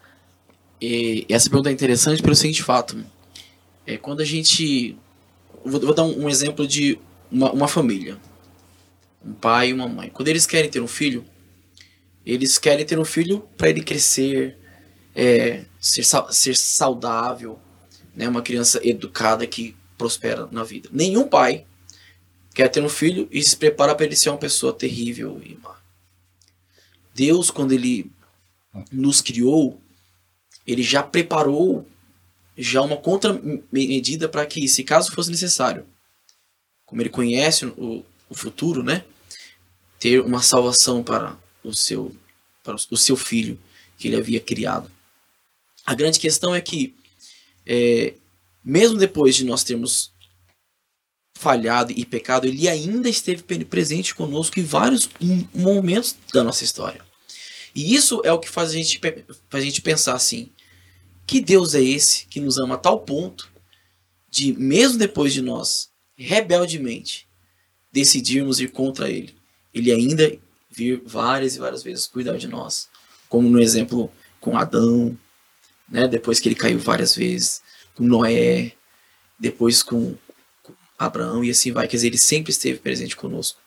E 0.81 1.24
essa 1.30 1.48
pergunta 1.48 1.69
é 1.69 1.74
interessante 1.74 2.24
pelo 2.24 2.34
seguinte 2.34 2.63
fato. 2.63 2.98
É 3.86 3.98
quando 3.98 4.22
a 4.22 4.25
gente. 4.25 4.98
Vou, 5.63 5.80
vou 5.80 5.94
dar 5.94 6.04
um, 6.04 6.25
um 6.25 6.30
exemplo 6.30 6.68
de 6.68 7.00
uma, 7.31 7.51
uma 7.51 7.68
família. 7.68 8.18
Um 9.24 9.33
pai 9.33 9.69
e 9.69 9.74
uma 9.74 9.88
mãe. 9.88 10.10
Quando 10.10 10.28
eles 10.28 10.45
querem 10.45 10.69
ter 10.69 10.81
um 10.81 10.88
filho, 10.88 11.25
eles 12.25 12.57
querem 12.57 12.86
ter 12.86 13.00
um 13.00 13.06
filho 13.06 13.48
para 13.57 13.69
ele 13.69 13.81
crescer, 13.81 14.57
é, 15.16 15.66
ser, 15.80 16.04
ser 16.30 16.56
saudável, 16.56 17.60
né? 18.16 18.28
uma 18.28 18.42
criança 18.42 18.80
educada 18.83 19.45
que 19.45 19.75
prospera 19.98 20.48
na 20.51 20.63
vida. 20.63 20.89
Nenhum 20.92 21.27
pai 21.27 21.66
quer 22.54 22.68
ter 22.68 22.84
um 22.84 22.89
filho 22.89 23.27
e 23.31 23.42
se 23.42 23.56
prepara 23.56 23.95
para 23.95 24.06
ele 24.06 24.16
ser 24.16 24.30
uma 24.30 24.38
pessoa 24.38 24.74
terrível 24.74 25.42
e 25.44 25.56
má. 25.56 25.77
Deus, 27.13 27.51
quando 27.51 27.72
ele 27.72 28.12
nos 28.91 29.22
criou, 29.22 29.79
ele 30.65 30.84
já 30.84 31.03
preparou 31.03 31.86
já 32.58 32.81
uma 32.81 32.98
contramedida 32.98 34.27
para 34.27 34.46
que, 34.46 34.67
se 34.67 34.84
caso 34.84 35.12
fosse 35.12 35.31
necessário, 35.31 35.86
como 36.86 37.01
ele 37.01 37.10
conhece 37.10 37.65
o, 37.65 38.05
o 38.29 38.36
futuro, 38.36 38.84
né, 38.84 39.05
ter 40.00 40.20
uma 40.22 40.41
salvação 40.41 41.03
para 41.03 41.38
o 41.63 41.74
seu 41.74 42.15
para 42.63 42.75
o 42.75 42.98
seu 42.98 43.17
filho 43.17 43.60
que 43.98 44.08
ele 44.08 44.17
havia 44.17 44.39
criado. 44.39 44.89
A 45.84 45.96
grande 45.96 46.20
questão 46.20 46.53
é 46.53 46.62
que, 46.62 46.93
é, 47.65 48.13
mesmo 48.63 49.00
depois 49.00 49.36
de 49.36 49.43
nós 49.43 49.63
termos 49.63 50.12
falhado 51.36 51.91
e 51.91 52.05
pecado, 52.05 52.46
ele 52.46 52.70
ainda 52.70 53.10
esteve 53.10 53.41
presente 53.65 54.13
conosco 54.13 54.60
em 54.60 54.63
vários 54.63 55.10
momentos 55.53 56.15
da 56.31 56.43
nossa 56.43 56.63
história. 56.63 57.03
E 57.74 57.96
isso 57.96 58.22
é 58.24 58.31
o 58.31 58.39
que 58.39 58.50
faz 58.50 58.70
a 58.70 58.74
gente, 58.74 59.00
faz 59.50 59.63
a 59.63 59.65
gente 59.65 59.81
pensar 59.81 60.13
assim: 60.13 60.51
que 61.31 61.39
Deus 61.39 61.73
é 61.73 61.81
esse 61.81 62.25
que 62.25 62.41
nos 62.41 62.57
ama 62.57 62.75
a 62.75 62.77
tal 62.77 63.00
ponto 63.00 63.50
de, 64.29 64.51
mesmo 64.51 64.97
depois 64.97 65.31
de 65.31 65.41
nós, 65.41 65.89
rebeldemente, 66.13 67.25
decidirmos 67.89 68.59
ir 68.59 68.67
contra 68.67 69.09
Ele, 69.09 69.33
Ele 69.73 69.93
ainda 69.93 70.38
vir 70.69 71.01
várias 71.05 71.55
e 71.55 71.59
várias 71.59 71.83
vezes 71.83 72.05
cuidar 72.05 72.35
de 72.35 72.50
nós? 72.50 72.89
Como 73.29 73.47
no 73.47 73.61
exemplo 73.61 74.11
com 74.41 74.57
Adão, 74.57 75.17
né? 75.88 76.05
depois 76.05 76.38
que 76.38 76.50
ele 76.50 76.55
caiu 76.55 76.77
várias 76.77 77.15
vezes, 77.15 77.61
com 77.95 78.03
Noé, 78.03 78.73
depois 79.39 79.81
com, 79.81 80.17
com 80.61 80.73
Abraão 81.00 81.45
e 81.45 81.50
assim 81.50 81.71
vai. 81.71 81.88
Quer 81.88 81.95
dizer, 81.95 82.07
ele 82.07 82.17
sempre 82.17 82.51
esteve 82.51 82.79
presente 82.79 83.15
conosco. 83.15 83.57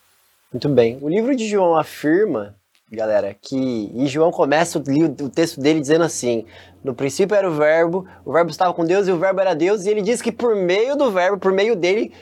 Muito 0.52 0.68
bem. 0.68 0.98
O 1.00 1.08
livro 1.08 1.34
de 1.34 1.48
João 1.48 1.74
afirma, 1.74 2.54
galera, 2.94 3.36
que. 3.40 3.90
E 3.94 4.06
João 4.06 4.30
começa 4.30 4.78
o, 4.78 4.82
o 5.24 5.28
texto 5.28 5.60
dele 5.60 5.80
dizendo 5.80 6.04
assim: 6.04 6.44
No 6.82 6.94
princípio 6.94 7.34
era 7.34 7.48
o 7.48 7.54
Verbo, 7.54 8.06
o 8.24 8.32
Verbo 8.32 8.50
estava 8.50 8.72
com 8.72 8.84
Deus 8.84 9.06
e 9.08 9.12
o 9.12 9.18
Verbo 9.18 9.40
era 9.40 9.54
Deus, 9.54 9.84
e 9.84 9.90
ele 9.90 10.02
diz 10.02 10.22
que 10.22 10.32
por 10.32 10.54
meio 10.56 10.96
do 10.96 11.10
Verbo, 11.10 11.38
por 11.38 11.52
meio 11.52 11.76
dele, 11.76 12.12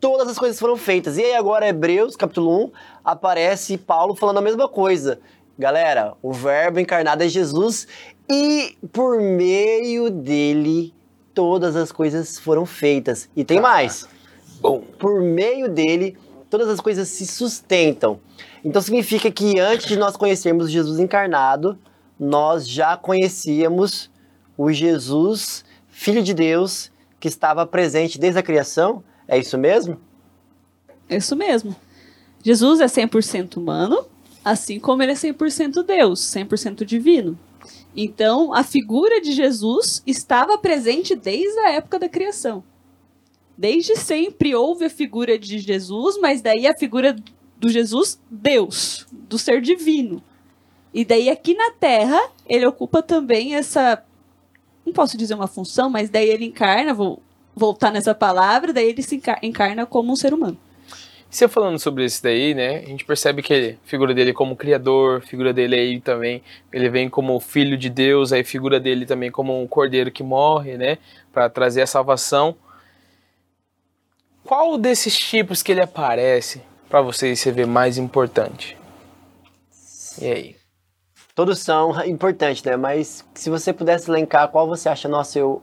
todas 0.00 0.28
as 0.28 0.38
coisas 0.38 0.58
foram 0.58 0.76
feitas. 0.76 1.18
E 1.18 1.22
aí 1.22 1.34
agora, 1.34 1.68
Hebreus, 1.68 2.16
capítulo 2.16 2.64
1, 2.66 2.70
aparece 3.04 3.78
Paulo 3.78 4.16
falando 4.16 4.38
a 4.38 4.42
mesma 4.42 4.68
coisa. 4.68 5.20
Galera, 5.58 6.14
o 6.22 6.32
Verbo 6.32 6.80
encarnado 6.80 7.22
é 7.22 7.28
Jesus 7.28 7.86
e 8.28 8.76
por 8.92 9.20
meio 9.20 10.10
dele 10.10 10.94
todas 11.34 11.76
as 11.76 11.92
coisas 11.92 12.38
foram 12.38 12.64
feitas. 12.66 13.28
E 13.36 13.44
tem 13.44 13.60
mais. 13.60 14.08
Bom, 14.60 14.80
Por 14.98 15.20
meio 15.20 15.68
dele 15.68 16.16
todas 16.52 16.68
as 16.68 16.80
coisas 16.80 17.08
se 17.08 17.26
sustentam. 17.26 18.20
Então 18.62 18.82
significa 18.82 19.30
que 19.30 19.58
antes 19.58 19.86
de 19.86 19.96
nós 19.96 20.18
conhecermos 20.18 20.70
Jesus 20.70 21.00
encarnado, 21.00 21.78
nós 22.20 22.68
já 22.68 22.94
conhecíamos 22.94 24.10
o 24.54 24.70
Jesus, 24.70 25.64
Filho 25.88 26.22
de 26.22 26.34
Deus, 26.34 26.92
que 27.18 27.26
estava 27.26 27.66
presente 27.66 28.20
desde 28.20 28.38
a 28.38 28.42
criação. 28.42 29.02
É 29.26 29.38
isso 29.38 29.56
mesmo? 29.56 29.98
É 31.08 31.16
isso 31.16 31.34
mesmo. 31.34 31.74
Jesus 32.44 32.80
é 32.80 32.86
100% 32.86 33.56
humano, 33.56 34.04
assim 34.44 34.78
como 34.78 35.02
ele 35.02 35.12
é 35.12 35.14
100% 35.14 35.82
Deus, 35.82 36.20
100% 36.20 36.84
divino. 36.84 37.38
Então, 37.96 38.52
a 38.52 38.62
figura 38.62 39.22
de 39.22 39.32
Jesus 39.32 40.02
estava 40.06 40.58
presente 40.58 41.14
desde 41.14 41.58
a 41.60 41.70
época 41.70 41.98
da 41.98 42.10
criação. 42.10 42.62
Desde 43.56 43.96
sempre 43.96 44.54
houve 44.54 44.86
a 44.86 44.90
figura 44.90 45.38
de 45.38 45.58
Jesus, 45.58 46.18
mas 46.20 46.40
daí 46.40 46.66
a 46.66 46.76
figura 46.76 47.14
do 47.58 47.68
Jesus 47.68 48.20
Deus, 48.30 49.06
do 49.12 49.38
ser 49.38 49.60
divino. 49.60 50.22
E 50.92 51.04
daí 51.04 51.30
aqui 51.30 51.54
na 51.54 51.70
Terra, 51.70 52.20
ele 52.48 52.66
ocupa 52.66 53.02
também 53.02 53.54
essa 53.54 54.02
não 54.84 54.92
posso 54.92 55.16
dizer 55.16 55.34
uma 55.34 55.46
função, 55.46 55.88
mas 55.88 56.10
daí 56.10 56.28
ele 56.28 56.44
encarna, 56.44 56.92
vou 56.92 57.22
voltar 57.54 57.92
nessa 57.92 58.14
palavra, 58.14 58.72
daí 58.72 58.88
ele 58.88 59.02
se 59.02 59.16
encar- 59.16 59.38
encarna 59.42 59.86
como 59.86 60.12
um 60.12 60.16
ser 60.16 60.34
humano. 60.34 60.58
Você 61.30 61.48
falando 61.48 61.78
sobre 61.78 62.04
isso 62.04 62.22
daí, 62.22 62.52
né? 62.52 62.80
A 62.80 62.88
gente 62.88 63.06
percebe 63.06 63.42
que 63.42 63.54
a 63.54 63.88
figura 63.88 64.12
dele 64.12 64.34
como 64.34 64.54
criador, 64.54 65.22
figura 65.22 65.50
dele 65.50 65.76
aí 65.76 66.00
também, 66.00 66.42
ele 66.70 66.90
vem 66.90 67.08
como 67.08 67.40
filho 67.40 67.78
de 67.78 67.88
Deus, 67.88 68.32
aí 68.34 68.44
figura 68.44 68.78
dele 68.78 69.06
também 69.06 69.30
como 69.30 69.62
um 69.62 69.66
cordeiro 69.66 70.10
que 70.10 70.22
morre, 70.22 70.76
né? 70.76 70.98
Para 71.32 71.48
trazer 71.48 71.80
a 71.80 71.86
salvação. 71.86 72.54
Qual 74.52 74.76
desses 74.76 75.18
tipos 75.18 75.62
que 75.62 75.72
ele 75.72 75.80
aparece 75.80 76.60
para 76.86 77.00
vocês 77.00 77.40
você 77.40 77.50
vê 77.50 77.64
mais 77.64 77.96
importante? 77.96 78.76
E 80.20 80.26
aí? 80.26 80.56
Todos 81.34 81.60
são 81.60 82.04
importantes, 82.04 82.62
né? 82.62 82.76
Mas 82.76 83.24
se 83.32 83.48
você 83.48 83.72
pudesse 83.72 84.10
elencar, 84.10 84.48
qual 84.48 84.68
você 84.68 84.90
acha, 84.90 85.08
nossa, 85.08 85.38
eu 85.38 85.62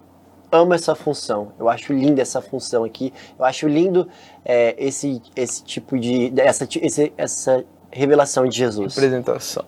amo 0.51 0.74
essa 0.74 0.96
função. 0.96 1.53
Eu 1.60 1.69
acho 1.69 1.93
linda 1.93 2.24
essa 2.24 2.41
função 2.41 2.84
aqui. 2.84 3.13
Eu 3.38 3.46
acho 3.46 3.67
lindo 3.67 4.10
é, 4.43 4.75
esse, 4.84 5.22
esse 5.36 5.63
tipo 5.63 6.00
de. 6.00 6.34
Essa, 6.38 6.67
esse, 6.81 7.13
essa 7.15 7.63
revelação 7.91 8.48
de 8.48 8.58
Jesus. 8.58 8.98
Apresentação. 8.98 9.67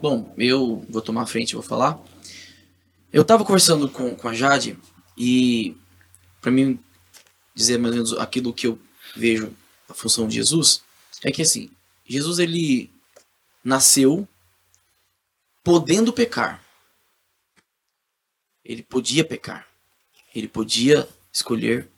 Bom, 0.00 0.32
eu 0.38 0.80
vou 0.88 1.02
tomar 1.02 1.22
a 1.22 1.26
frente 1.26 1.50
e 1.50 1.54
vou 1.54 1.62
falar. 1.64 1.98
Eu 3.12 3.24
tava 3.24 3.44
conversando 3.44 3.88
com, 3.88 4.14
com 4.14 4.28
a 4.28 4.32
Jade 4.32 4.78
e 5.18 5.76
para 6.40 6.52
mim 6.52 6.78
dizer 7.54 7.78
mais 7.78 7.92
ou 7.92 7.96
menos 8.02 8.12
aquilo 8.18 8.52
que 8.52 8.66
eu 8.66 8.78
vejo 9.14 9.54
a 9.88 9.94
função 9.94 10.26
de 10.26 10.34
Jesus 10.34 10.82
é 11.22 11.30
que 11.30 11.42
assim, 11.42 11.70
Jesus 12.06 12.38
ele 12.38 12.90
nasceu 13.62 14.28
podendo 15.62 16.12
pecar. 16.12 16.62
Ele 18.64 18.82
podia 18.82 19.24
pecar. 19.24 19.66
Ele 20.34 20.48
podia 20.48 21.08
escolher 21.32 21.88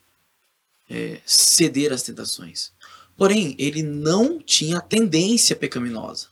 é, 0.89 1.21
ceder 1.27 1.93
às 1.93 2.03
tentações. 2.03 2.73
Porém, 3.17 3.57
ele 3.59 3.83
não 3.83 4.39
tinha 4.41 4.81
tendência 4.81 5.57
pecaminosa. 5.57 6.29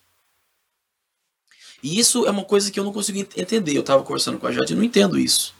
E 1.83 1.99
isso 1.99 2.27
é 2.27 2.31
uma 2.31 2.45
coisa 2.45 2.71
que 2.71 2.79
eu 2.79 2.85
não 2.85 2.93
consigo 2.93 3.19
ent- 3.19 3.37
entender. 3.37 3.77
Eu 3.77 3.81
estava 3.81 4.03
conversando 4.03 4.39
com 4.39 4.47
a 4.47 4.53
Jade 4.53 4.73
e 4.73 4.77
não 4.77 4.85
entendo 4.85 5.19
isso. 5.19 5.55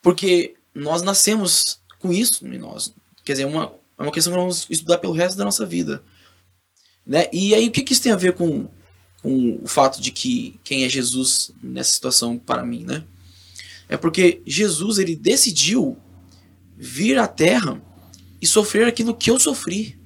Porque 0.00 0.56
nós 0.74 1.02
nascemos 1.02 1.80
com 1.98 2.12
isso 2.12 2.46
em 2.46 2.58
nós. 2.58 2.92
Quer 3.24 3.32
dizer, 3.32 3.44
é 3.44 3.46
uma, 3.46 3.72
é 3.98 4.02
uma 4.02 4.12
questão 4.12 4.32
que 4.32 4.38
vamos 4.38 4.66
estudar 4.70 4.98
pelo 4.98 5.12
resto 5.12 5.36
da 5.36 5.44
nossa 5.44 5.64
vida. 5.66 6.02
Né? 7.06 7.28
E 7.32 7.54
aí, 7.54 7.68
o 7.68 7.70
que, 7.70 7.82
que 7.82 7.92
isso 7.92 8.02
tem 8.02 8.12
a 8.12 8.16
ver 8.16 8.34
com, 8.34 8.68
com 9.22 9.60
o 9.62 9.66
fato 9.66 10.00
de 10.00 10.10
que 10.10 10.58
quem 10.64 10.84
é 10.84 10.88
Jesus 10.88 11.52
nessa 11.62 11.92
situação 11.92 12.38
para 12.38 12.64
mim, 12.64 12.84
né? 12.84 13.04
É 13.88 13.96
porque 13.96 14.42
Jesus, 14.44 14.98
ele 14.98 15.14
decidiu 15.14 15.96
vir 16.76 17.18
à 17.18 17.26
Terra 17.28 17.80
e 18.40 18.46
sofrer 18.46 18.86
aquilo 18.86 19.14
que 19.14 19.30
eu 19.30 19.38
sofri. 19.38 19.96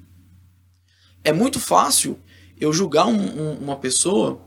É 1.23 1.33
muito 1.33 1.59
fácil 1.59 2.19
eu 2.59 2.71
julgar 2.71 3.07
um- 3.07 3.41
um- 3.41 3.57
uma 3.57 3.75
pessoa 3.75 4.39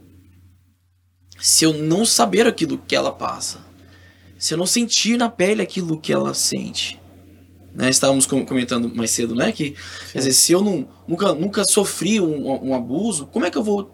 se 1.40 1.64
eu 1.64 1.72
não 1.72 2.06
saber 2.06 2.46
aquilo 2.46 2.78
que 2.78 2.94
ela 2.94 3.12
passa, 3.12 3.60
se 4.38 4.54
eu 4.54 4.58
não 4.58 4.66
sentir 4.66 5.18
na 5.18 5.28
pele 5.28 5.62
aquilo 5.62 6.00
que 6.00 6.12
ela 6.12 6.32
sente. 6.32 7.00
Né? 7.74 7.90
Estávamos 7.90 8.24
com- 8.24 8.46
comentando 8.46 8.94
mais 8.94 9.10
cedo, 9.10 9.34
né? 9.34 9.50
Que 9.50 9.74
dizer, 10.14 10.32
se 10.32 10.52
eu 10.52 10.62
não, 10.62 10.88
nunca, 11.08 11.34
nunca 11.34 11.64
sofri 11.68 12.20
um, 12.20 12.68
um 12.68 12.74
abuso, 12.74 13.26
como 13.26 13.44
é 13.44 13.50
que 13.50 13.58
eu 13.58 13.64
vou 13.64 13.92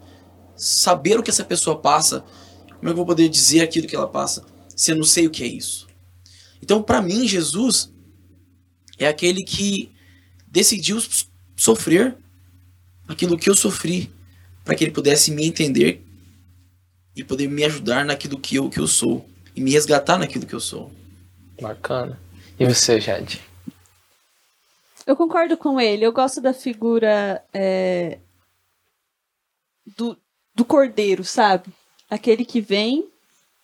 saber 0.55 1.19
o 1.19 1.23
que 1.23 1.31
essa 1.31 1.43
pessoa 1.43 1.79
passa? 1.79 2.23
Como 2.77 2.83
é 2.83 2.85
que 2.85 2.91
eu 2.91 2.95
vou 2.95 3.05
poder 3.05 3.27
dizer 3.27 3.61
aquilo 3.61 3.87
que 3.87 3.95
ela 3.95 4.07
passa 4.07 4.45
se 4.75 4.91
eu 4.91 4.95
não 4.95 5.03
sei 5.03 5.25
o 5.25 5.31
que 5.31 5.43
é 5.43 5.47
isso? 5.47 5.87
Então, 6.61 6.83
para 6.83 7.01
mim, 7.01 7.27
Jesus 7.27 7.91
é 8.99 9.07
aquele 9.07 9.43
que 9.43 9.91
decidiu 10.47 11.01
sofrer 11.55 12.15
aquilo 13.07 13.37
que 13.37 13.49
eu 13.49 13.55
sofri 13.55 14.11
para 14.63 14.75
que 14.75 14.83
ele 14.83 14.91
pudesse 14.91 15.31
me 15.31 15.43
entender 15.45 16.05
e 17.15 17.23
poder 17.23 17.47
me 17.47 17.63
ajudar 17.63 18.05
naquilo 18.05 18.39
que 18.39 18.57
eu, 18.57 18.69
que 18.69 18.79
eu 18.79 18.87
sou 18.87 19.27
e 19.55 19.61
me 19.61 19.71
resgatar 19.71 20.19
naquilo 20.19 20.45
que 20.45 20.53
eu 20.53 20.59
sou. 20.59 20.91
Bacana. 21.59 22.19
E 22.59 22.65
você, 22.65 23.01
Jade? 23.01 23.41
Eu 25.05 25.15
concordo 25.15 25.57
com 25.57 25.79
ele. 25.79 26.05
Eu 26.05 26.11
gosto 26.11 26.39
da 26.39 26.53
figura 26.53 27.43
é, 27.53 28.19
do, 29.97 30.17
do 30.53 30.65
cordeiro, 30.65 31.23
sabe? 31.23 31.71
Aquele 32.09 32.45
que 32.45 32.61
vem 32.61 33.07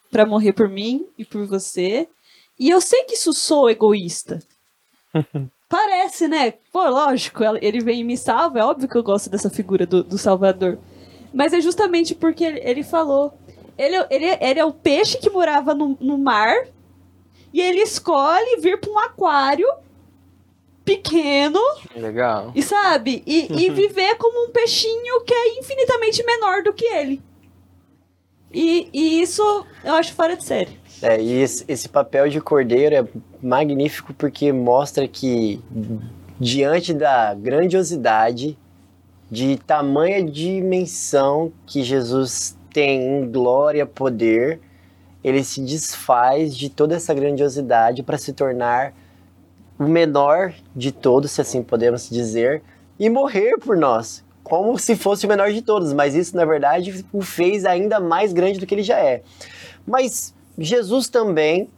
pra 0.09 0.25
morrer 0.25 0.53
por 0.53 0.69
mim 0.69 1.05
e 1.17 1.25
por 1.25 1.45
você. 1.45 2.07
E 2.59 2.69
eu 2.69 2.81
sei 2.81 3.03
que 3.03 3.15
isso 3.15 3.33
sou 3.33 3.69
egoísta. 3.69 4.41
Parece, 5.69 6.27
né? 6.27 6.51
Pô, 6.71 6.87
lógico, 6.87 7.43
ele 7.61 7.81
vem 7.81 7.99
e 7.99 8.03
me 8.03 8.17
salva. 8.17 8.59
É 8.59 8.63
óbvio 8.63 8.87
que 8.87 8.95
eu 8.95 9.03
gosto 9.03 9.29
dessa 9.29 9.49
figura 9.49 9.85
do, 9.85 10.01
do 10.03 10.17
Salvador. 10.17 10.79
Mas 11.33 11.51
é 11.51 11.59
justamente 11.59 12.15
porque 12.15 12.43
ele, 12.43 12.61
ele 12.63 12.83
falou. 12.83 13.37
Ele, 13.77 13.95
ele, 14.09 14.25
ele 14.41 14.59
é 14.59 14.65
o 14.65 14.73
peixe 14.73 15.17
que 15.17 15.29
morava 15.29 15.75
no, 15.75 15.97
no 15.99 16.17
mar. 16.17 16.55
E 17.53 17.61
ele 17.61 17.81
escolhe 17.81 18.61
vir 18.61 18.79
pra 18.79 18.89
um 18.89 18.99
aquário 18.99 19.67
pequeno 20.87 21.59
Legal. 21.93 22.53
e 22.55 22.63
sabe? 22.63 23.21
E, 23.27 23.65
e 23.65 23.69
viver 23.75 24.15
como 24.15 24.47
um 24.47 24.51
peixinho 24.51 25.21
que 25.25 25.33
é 25.33 25.59
infinitamente 25.59 26.23
menor 26.23 26.63
do 26.63 26.71
que 26.71 26.85
ele. 26.85 27.21
E, 28.53 28.89
e 28.93 29.21
isso 29.21 29.43
eu 29.83 29.93
acho 29.95 30.13
fora 30.13 30.37
de 30.37 30.45
série. 30.45 30.79
É, 31.01 31.21
e 31.21 31.41
esse, 31.41 31.65
esse 31.67 31.89
papel 31.89 32.29
de 32.29 32.39
cordeiro 32.39 32.95
é 32.95 33.05
magnífico 33.43 34.13
porque 34.13 34.51
mostra 34.53 35.07
que, 35.07 35.61
diante 36.39 36.93
da 36.93 37.35
grandiosidade, 37.35 38.57
de 39.29 39.57
tamanha 39.57 40.23
dimensão 40.23 41.51
que 41.65 41.83
Jesus 41.83 42.57
tem 42.71 43.01
em 43.01 43.29
glória, 43.29 43.85
poder, 43.85 44.61
ele 45.21 45.43
se 45.43 45.61
desfaz 45.61 46.55
de 46.55 46.69
toda 46.69 46.95
essa 46.95 47.13
grandiosidade 47.13 48.01
para 48.01 48.17
se 48.17 48.31
tornar 48.31 48.93
o 49.79 49.83
menor 49.83 50.53
de 50.75 50.91
todos, 50.91 51.31
se 51.31 51.41
assim 51.41 51.61
podemos 51.61 52.09
dizer, 52.09 52.63
e 52.99 53.09
morrer 53.09 53.57
por 53.57 53.77
nós, 53.77 54.23
como 54.43 54.77
se 54.79 54.95
fosse 54.95 55.25
o 55.25 55.29
menor 55.29 55.51
de 55.51 55.61
todos, 55.61 55.93
mas 55.93 56.15
isso 56.15 56.35
na 56.35 56.45
verdade 56.45 57.05
o 57.11 57.21
fez 57.21 57.65
ainda 57.65 57.99
mais 57.99 58.33
grande 58.33 58.59
do 58.59 58.65
que 58.65 58.73
ele 58.73 58.83
já 58.83 58.97
é. 58.97 59.21
Mas 59.85 60.33
Jesus 60.57 61.07
também, 61.07 61.69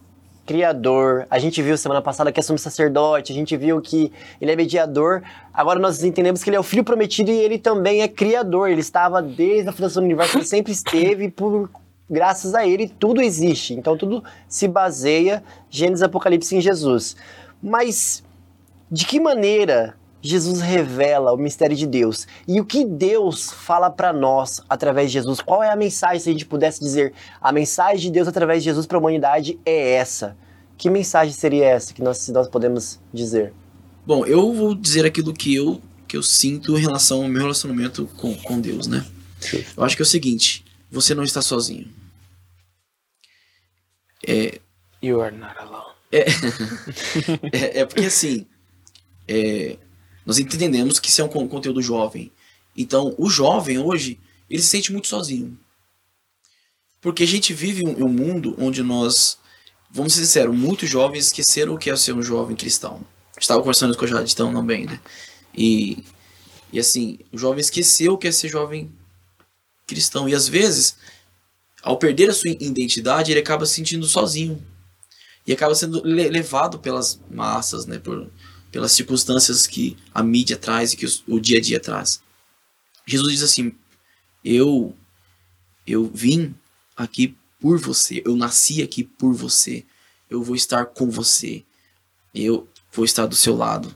criador, 0.46 1.28
a 1.30 1.38
gente 1.38 1.62
viu 1.62 1.78
semana 1.78 2.02
passada 2.02 2.32
que 2.32 2.40
é 2.40 2.44
sumo 2.44 2.58
sacerdote, 2.58 3.32
a 3.32 3.36
gente 3.36 3.58
viu 3.58 3.82
que 3.82 4.12
ele 4.40 4.52
é 4.52 4.56
mediador, 4.56 5.22
agora 5.54 5.80
nós 5.80 6.04
entendemos 6.04 6.44
que 6.44 6.50
ele 6.50 6.58
é 6.58 6.60
o 6.60 6.64
filho 6.64 6.84
prometido 6.84 7.30
e 7.30 7.36
ele 7.36 7.58
também 7.58 8.02
é 8.02 8.08
criador, 8.08 8.70
ele 8.70 8.82
estava 8.82 9.22
desde 9.22 9.70
a 9.70 9.72
fundação 9.72 10.02
do 10.02 10.06
universo, 10.06 10.38
ele 10.38 10.46
sempre 10.46 10.72
esteve 10.72 11.30
por 11.30 11.70
graças 12.10 12.56
a 12.56 12.66
ele 12.66 12.88
tudo 12.88 13.22
existe. 13.22 13.74
Então 13.74 13.98
tudo 13.98 14.24
se 14.48 14.68
baseia 14.68 15.44
Gênesis 15.70 16.02
Apocalipse 16.02 16.56
em 16.56 16.62
Jesus. 16.62 17.16
Mas 17.62 18.24
de 18.92 19.06
que 19.06 19.20
maneira 19.20 19.96
Jesus 20.22 20.60
revela 20.62 21.32
o 21.34 21.38
mistério 21.38 21.76
de 21.76 21.88
Deus? 21.88 22.28
E 22.48 22.60
o 22.60 22.66
que 22.66 22.84
Deus 22.84 23.52
fala 23.52 23.90
para 23.90 24.12
nós 24.12 24.62
através 24.70 25.08
de 25.08 25.14
Jesus? 25.14 25.42
Qual 25.42 25.64
é 25.64 25.72
a 25.72 25.76
mensagem, 25.76 26.20
se 26.20 26.30
a 26.30 26.32
gente 26.32 26.46
pudesse 26.46 26.80
dizer, 26.80 27.14
a 27.42 27.52
mensagem 27.52 28.00
de 28.00 28.12
Deus 28.12 28.28
através 28.28 28.64
de 28.64 28.70
Jesus 28.70 28.86
para 28.86 28.98
a 28.98 29.00
humanidade 29.00 29.60
é 29.66 29.94
essa? 29.94 30.36
Que 30.78 30.90
mensagem 30.90 31.34
seria 31.34 31.66
essa 31.66 31.94
que 31.94 32.02
nós, 32.02 32.28
nós 32.30 32.48
podemos 32.48 33.00
dizer? 33.14 33.54
Bom, 34.06 34.26
eu 34.26 34.54
vou 34.54 34.74
dizer 34.74 35.06
aquilo 35.06 35.34
que 35.34 35.54
eu, 35.54 35.82
que 36.08 36.18
eu 36.18 36.24
sinto 36.24 36.78
em 36.78 36.82
relação 36.82 37.22
ao 37.22 37.30
meu 37.30 37.42
relacionamento 37.42 38.10
com, 38.18 38.34
com 38.36 38.60
Deus, 38.60 38.88
né? 38.88 39.06
Eu 39.76 39.84
acho 39.84 39.96
que 39.96 40.02
é 40.02 40.04
o 40.04 40.08
seguinte: 40.08 40.66
você 40.92 41.14
não 41.14 41.24
está 41.24 41.42
sozinho. 41.42 41.88
É, 44.28 44.60
You 45.02 45.22
are 45.22 45.36
not 45.36 45.58
alone. 45.60 45.99
é, 47.52 47.80
é 47.82 47.86
porque 47.86 48.06
assim, 48.06 48.46
é, 49.28 49.78
Nós 50.26 50.40
entendemos 50.40 51.00
que 51.00 51.10
isso 51.10 51.22
é 51.22 51.26
um 51.26 51.30
con- 51.30 51.48
conteúdo 51.50 51.82
jovem. 51.82 52.32
Então, 52.78 53.16
o 53.18 53.30
jovem 53.30 53.80
hoje, 53.80 54.20
ele 54.50 54.62
se 54.64 54.70
sente 54.70 54.92
muito 54.94 55.08
sozinho. 55.08 55.58
Porque 57.02 57.24
a 57.24 57.28
gente 57.28 57.54
vive 57.54 57.86
um, 57.86 58.06
um 58.06 58.10
mundo 58.10 58.56
onde 58.60 58.84
nós, 58.84 59.38
vamos 59.90 60.14
ser 60.14 60.22
sinceros, 60.22 60.56
muitos 60.56 60.90
jovens 60.90 61.28
esqueceram 61.28 61.74
o 61.74 61.78
que 61.78 61.90
é 61.90 61.96
ser 61.96 62.14
um 62.14 62.22
jovem 62.22 62.56
cristão. 62.56 63.02
Estava 63.40 63.62
conversando 63.62 63.96
com 63.96 64.04
a 64.06 64.08
Jaditão 64.08 64.54
também, 64.54 64.86
né? 64.86 65.00
E, 65.56 66.04
e 66.74 66.80
assim, 66.80 67.20
o 67.34 67.38
jovem 67.38 67.62
esqueceu 67.62 68.14
o 68.14 68.20
que 68.20 68.28
é 68.28 68.34
ser 68.34 68.50
jovem 68.50 68.92
cristão. 69.88 70.30
E 70.30 70.36
às 70.36 70.48
vezes, 70.48 70.98
ao 71.84 71.98
perder 71.98 72.30
a 72.32 72.34
sua 72.34 72.52
identidade, 72.52 73.32
ele 73.32 73.40
acaba 73.42 73.66
se 73.66 73.76
sentindo 73.76 74.08
sozinho. 74.08 74.62
E 75.50 75.54
acaba 75.54 75.74
sendo 75.74 76.04
le- 76.06 76.30
levado 76.30 76.78
pelas 76.78 77.20
massas, 77.32 77.88
né? 77.88 77.98
Por, 77.98 78.30
pelas 78.72 78.92
circunstâncias 78.92 79.66
que 79.66 79.98
a 80.14 80.22
mídia 80.22 80.56
traz 80.56 80.94
e 80.94 80.98
que 80.98 81.06
os- 81.08 81.24
o 81.28 81.40
dia 81.40 81.58
a 81.58 81.62
dia 81.62 81.80
traz. 81.80 82.22
Jesus 83.08 83.34
diz 83.34 83.42
assim: 83.42 83.74
Eu 84.46 84.96
eu 85.88 86.06
vim 86.06 86.54
aqui 86.96 87.36
por 87.60 87.80
você, 87.80 88.22
eu 88.24 88.36
nasci 88.36 88.84
aqui 88.84 89.04
por 89.04 89.34
você, 89.34 89.84
eu 90.30 90.44
vou 90.44 90.56
estar 90.56 90.86
com 90.86 91.10
você, 91.10 91.66
eu 92.34 92.68
vou 92.92 93.04
estar 93.04 93.26
do 93.26 93.36
seu 93.36 93.56
lado. 93.56 93.96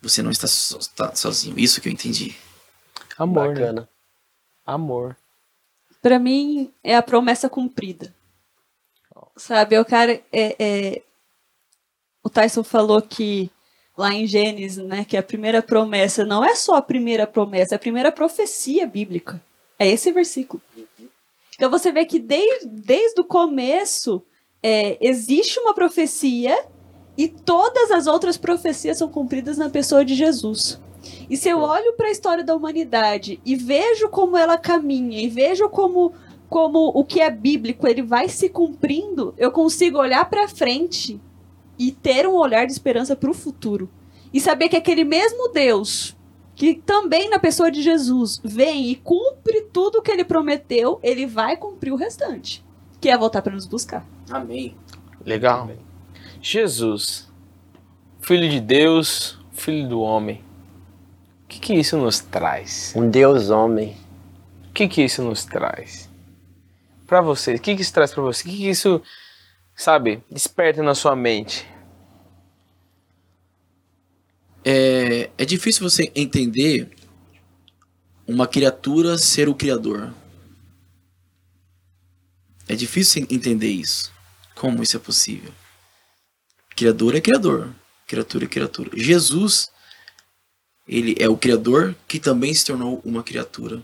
Você 0.00 0.22
não 0.22 0.30
está, 0.30 0.46
so- 0.46 0.78
está 0.78 1.14
sozinho. 1.14 1.58
Isso 1.58 1.80
que 1.82 1.88
eu 1.88 1.92
entendi. 1.92 2.34
Amor, 3.18 3.48
né? 3.48 3.54
Bacana. 3.60 3.88
Amor. 4.64 5.14
Pra 6.00 6.18
mim, 6.18 6.72
é 6.82 6.96
a 6.96 7.02
promessa 7.02 7.50
cumprida. 7.50 8.14
Sabe, 9.38 9.76
é 9.76 9.80
o 9.80 9.84
cara. 9.84 10.20
É, 10.32 10.56
é- 10.58 11.02
O 12.24 12.28
Tyson 12.28 12.62
falou 12.64 13.00
que 13.00 13.50
lá 13.96 14.12
em 14.12 14.26
Gênesis, 14.26 14.76
né, 14.84 15.04
que 15.04 15.16
a 15.16 15.22
primeira 15.22 15.62
promessa 15.62 16.24
não 16.24 16.44
é 16.44 16.54
só 16.54 16.74
a 16.74 16.82
primeira 16.82 17.26
promessa, 17.26 17.74
é 17.74 17.76
a 17.76 17.80
primeira 17.80 18.12
profecia 18.12 18.86
bíblica. 18.86 19.40
É 19.78 19.88
esse 19.88 20.12
versículo. 20.12 20.62
Então 21.54 21.70
você 21.70 21.90
vê 21.90 22.04
que 22.04 22.18
desde, 22.18 22.66
desde 22.66 23.20
o 23.20 23.24
começo 23.24 24.22
é, 24.62 24.98
existe 25.00 25.58
uma 25.58 25.74
profecia 25.74 26.56
e 27.16 27.28
todas 27.28 27.90
as 27.90 28.06
outras 28.06 28.36
profecias 28.36 28.98
são 28.98 29.08
cumpridas 29.08 29.56
na 29.56 29.70
pessoa 29.70 30.04
de 30.04 30.14
Jesus. 30.14 30.80
E 31.30 31.36
se 31.36 31.48
eu 31.48 31.60
olho 31.60 31.94
para 31.94 32.08
a 32.08 32.12
história 32.12 32.44
da 32.44 32.54
humanidade 32.54 33.40
e 33.44 33.56
vejo 33.56 34.08
como 34.08 34.36
ela 34.36 34.58
caminha 34.58 35.20
e 35.20 35.28
vejo 35.28 35.68
como 35.68 36.12
como 36.48 36.88
o 36.94 37.04
que 37.04 37.20
é 37.20 37.30
bíblico 37.30 37.86
ele 37.86 38.02
vai 38.02 38.28
se 38.28 38.48
cumprindo, 38.48 39.34
eu 39.36 39.50
consigo 39.50 39.98
olhar 39.98 40.28
para 40.28 40.48
frente 40.48 41.20
e 41.78 41.92
ter 41.92 42.26
um 42.26 42.34
olhar 42.34 42.66
de 42.66 42.72
esperança 42.72 43.14
para 43.14 43.30
o 43.30 43.34
futuro 43.34 43.88
e 44.32 44.40
saber 44.40 44.68
que 44.68 44.76
aquele 44.76 45.04
mesmo 45.04 45.48
Deus 45.52 46.16
que 46.58 46.74
também 46.74 47.30
na 47.30 47.38
pessoa 47.38 47.70
de 47.70 47.80
Jesus 47.80 48.40
vem 48.42 48.90
e 48.90 48.96
cumpre 48.96 49.62
tudo 49.72 49.98
o 49.98 50.02
que 50.02 50.10
ele 50.10 50.24
prometeu, 50.24 50.98
ele 51.04 51.24
vai 51.24 51.56
cumprir 51.56 51.92
o 51.92 51.96
restante, 51.96 52.64
que 53.00 53.08
é 53.08 53.16
voltar 53.16 53.42
para 53.42 53.52
nos 53.52 53.64
buscar. 53.64 54.04
Amém. 54.28 54.74
Legal. 55.24 55.70
Jesus, 56.42 57.30
Filho 58.20 58.50
de 58.50 58.58
Deus, 58.58 59.38
Filho 59.52 59.88
do 59.88 60.00
homem. 60.00 60.42
O 61.44 61.48
que, 61.48 61.60
que 61.60 61.74
isso 61.74 61.96
nos 61.96 62.18
traz? 62.18 62.92
Um 62.96 63.08
Deus 63.08 63.50
homem. 63.50 63.96
O 64.68 64.72
que, 64.72 64.88
que 64.88 65.02
isso 65.02 65.22
nos 65.22 65.44
traz? 65.44 66.07
Pra 67.08 67.22
você, 67.22 67.54
o 67.54 67.58
que, 67.58 67.74
que 67.74 67.80
isso 67.80 67.92
traz 67.94 68.12
pra 68.12 68.22
você? 68.22 68.42
O 68.42 68.50
que, 68.50 68.56
que 68.58 68.68
isso, 68.68 69.02
sabe, 69.74 70.22
desperta 70.30 70.82
na 70.82 70.94
sua 70.94 71.16
mente? 71.16 71.66
É, 74.62 75.30
é 75.38 75.44
difícil 75.46 75.88
você 75.88 76.12
entender 76.14 76.94
uma 78.26 78.46
criatura 78.46 79.16
ser 79.16 79.48
o 79.48 79.54
criador. 79.54 80.12
É 82.68 82.74
difícil 82.74 83.26
entender 83.30 83.70
isso. 83.70 84.12
Como 84.54 84.82
isso 84.82 84.98
é 84.98 85.00
possível? 85.00 85.50
Criador 86.76 87.14
é 87.14 87.22
criador. 87.22 87.74
Criatura 88.06 88.44
é 88.44 88.48
criatura. 88.48 88.90
Jesus, 88.92 89.72
ele 90.86 91.16
é 91.18 91.26
o 91.26 91.38
criador 91.38 91.96
que 92.06 92.20
também 92.20 92.52
se 92.52 92.66
tornou 92.66 93.00
uma 93.02 93.22
criatura. 93.22 93.82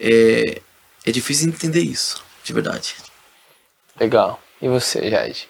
É, 0.00 0.62
é 1.06 1.10
difícil 1.10 1.48
entender 1.48 1.80
isso, 1.80 2.22
de 2.42 2.52
verdade. 2.52 2.96
Legal. 3.98 4.40
E 4.60 4.68
você, 4.68 5.10
Jade? 5.10 5.48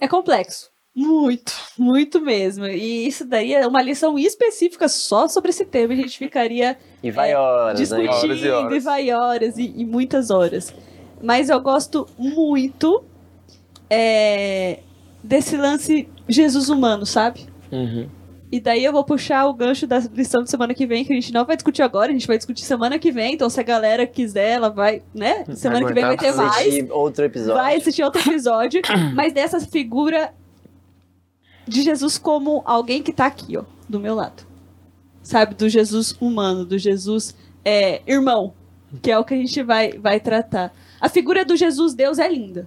É 0.00 0.06
complexo. 0.08 0.70
Muito, 0.94 1.52
muito 1.78 2.20
mesmo. 2.20 2.66
E 2.66 3.06
isso 3.06 3.24
daria 3.24 3.66
uma 3.68 3.80
lição 3.82 4.18
específica 4.18 4.88
só 4.88 5.28
sobre 5.28 5.50
esse 5.50 5.64
tema. 5.64 5.92
A 5.92 5.96
gente 5.96 6.18
ficaria 6.18 6.76
E 7.02 7.10
vai 7.10 7.34
horas, 7.34 7.78
né? 7.78 7.84
discutindo 7.98 8.30
Horas 8.32 8.42
e 8.42 8.48
horas. 8.48 8.76
e 8.76 8.80
vai 8.80 9.10
horas 9.12 9.58
e, 9.58 9.74
e 9.76 9.84
muitas 9.84 10.30
horas. 10.30 10.74
Mas 11.22 11.50
eu 11.50 11.60
gosto 11.60 12.08
muito 12.18 13.04
é, 13.90 14.80
desse 15.22 15.56
lance 15.56 16.08
Jesus 16.28 16.68
humano, 16.68 17.06
sabe? 17.06 17.46
Uhum. 17.70 18.08
E 18.50 18.60
daí 18.60 18.82
eu 18.82 18.92
vou 18.92 19.04
puxar 19.04 19.46
o 19.46 19.52
gancho 19.52 19.86
da 19.86 19.98
lição 19.98 20.42
de 20.42 20.48
semana 20.48 20.72
que 20.72 20.86
vem, 20.86 21.04
que 21.04 21.12
a 21.12 21.14
gente 21.14 21.32
não 21.32 21.44
vai 21.44 21.54
discutir 21.54 21.82
agora, 21.82 22.10
a 22.10 22.12
gente 22.12 22.26
vai 22.26 22.38
discutir 22.38 22.64
semana 22.64 22.98
que 22.98 23.12
vem. 23.12 23.34
Então, 23.34 23.50
se 23.50 23.60
a 23.60 23.62
galera 23.62 24.06
quiser, 24.06 24.52
ela 24.52 24.70
vai, 24.70 25.02
né? 25.14 25.44
Semana 25.54 25.86
que 25.86 25.92
vem 25.92 26.04
vai 26.04 26.16
ter 26.16 26.32
mais. 26.32 26.56
Assistir 26.56 26.90
outro 26.90 27.24
episódio. 27.24 27.54
Vai 27.54 27.76
assistir 27.76 28.02
outro 28.02 28.22
episódio, 28.22 28.80
mas 29.14 29.34
dessa 29.34 29.60
figura 29.60 30.32
de 31.66 31.82
Jesus 31.82 32.16
como 32.16 32.62
alguém 32.64 33.02
que 33.02 33.12
tá 33.12 33.26
aqui, 33.26 33.58
ó, 33.58 33.64
do 33.86 34.00
meu 34.00 34.14
lado. 34.14 34.46
Sabe, 35.22 35.54
do 35.54 35.68
Jesus 35.68 36.16
humano, 36.18 36.64
do 36.64 36.78
Jesus 36.78 37.36
é, 37.62 38.00
irmão, 38.06 38.54
que 39.02 39.10
é 39.10 39.18
o 39.18 39.24
que 39.24 39.34
a 39.34 39.36
gente 39.36 39.62
vai, 39.62 39.92
vai 39.92 40.18
tratar. 40.18 40.72
A 40.98 41.08
figura 41.10 41.44
do 41.44 41.54
Jesus 41.54 41.92
Deus 41.92 42.18
é 42.18 42.26
linda. 42.26 42.66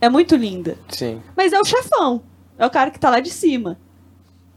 É 0.00 0.08
muito 0.08 0.34
linda. 0.36 0.78
Sim. 0.88 1.20
Mas 1.36 1.52
é 1.52 1.60
o 1.60 1.64
chefão. 1.64 2.22
É 2.56 2.64
o 2.64 2.70
cara 2.70 2.90
que 2.90 2.98
tá 2.98 3.10
lá 3.10 3.20
de 3.20 3.30
cima. 3.30 3.78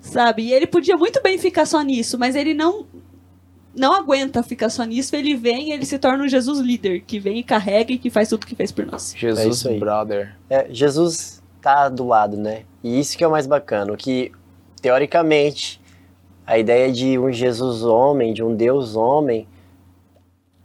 Sabe? 0.01 0.43
E 0.43 0.53
ele 0.53 0.67
podia 0.67 0.97
muito 0.97 1.21
bem 1.21 1.37
ficar 1.37 1.65
só 1.65 1.81
nisso, 1.81 2.17
mas 2.17 2.35
ele 2.35 2.53
não 2.53 2.85
não 3.73 3.93
aguenta 3.93 4.43
ficar 4.43 4.69
só 4.69 4.83
nisso. 4.83 5.15
Ele 5.15 5.35
vem 5.35 5.69
e 5.69 5.71
ele 5.71 5.85
se 5.85 5.97
torna 5.97 6.23
um 6.23 6.27
Jesus 6.27 6.59
líder, 6.59 7.01
que 7.01 7.19
vem 7.19 7.37
e 7.37 7.43
carrega 7.43 7.93
e 7.93 7.97
que 7.97 8.09
faz 8.09 8.27
tudo 8.27 8.45
que 8.45 8.55
fez 8.55 8.71
por 8.71 8.85
nós. 8.85 9.13
Jesus, 9.15 9.65
É 9.65 9.77
brother. 9.77 10.35
É, 10.49 10.67
Jesus 10.69 11.41
tá 11.61 11.87
do 11.87 12.05
lado, 12.05 12.35
né? 12.35 12.63
E 12.83 12.99
isso 12.99 13.17
que 13.17 13.23
é 13.23 13.27
o 13.27 13.31
mais 13.31 13.45
bacana, 13.47 13.95
que 13.95 14.31
teoricamente 14.81 15.79
a 16.45 16.57
ideia 16.57 16.91
de 16.91 17.17
um 17.17 17.31
Jesus 17.31 17.83
homem, 17.83 18.33
de 18.33 18.43
um 18.43 18.55
Deus 18.55 18.95
homem, 18.95 19.47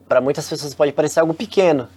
para 0.09 0.21
muitas 0.21 0.49
pessoas 0.49 0.75
pode 0.75 0.93
parecer 0.93 1.21
algo 1.21 1.35
pequeno, 1.35 1.89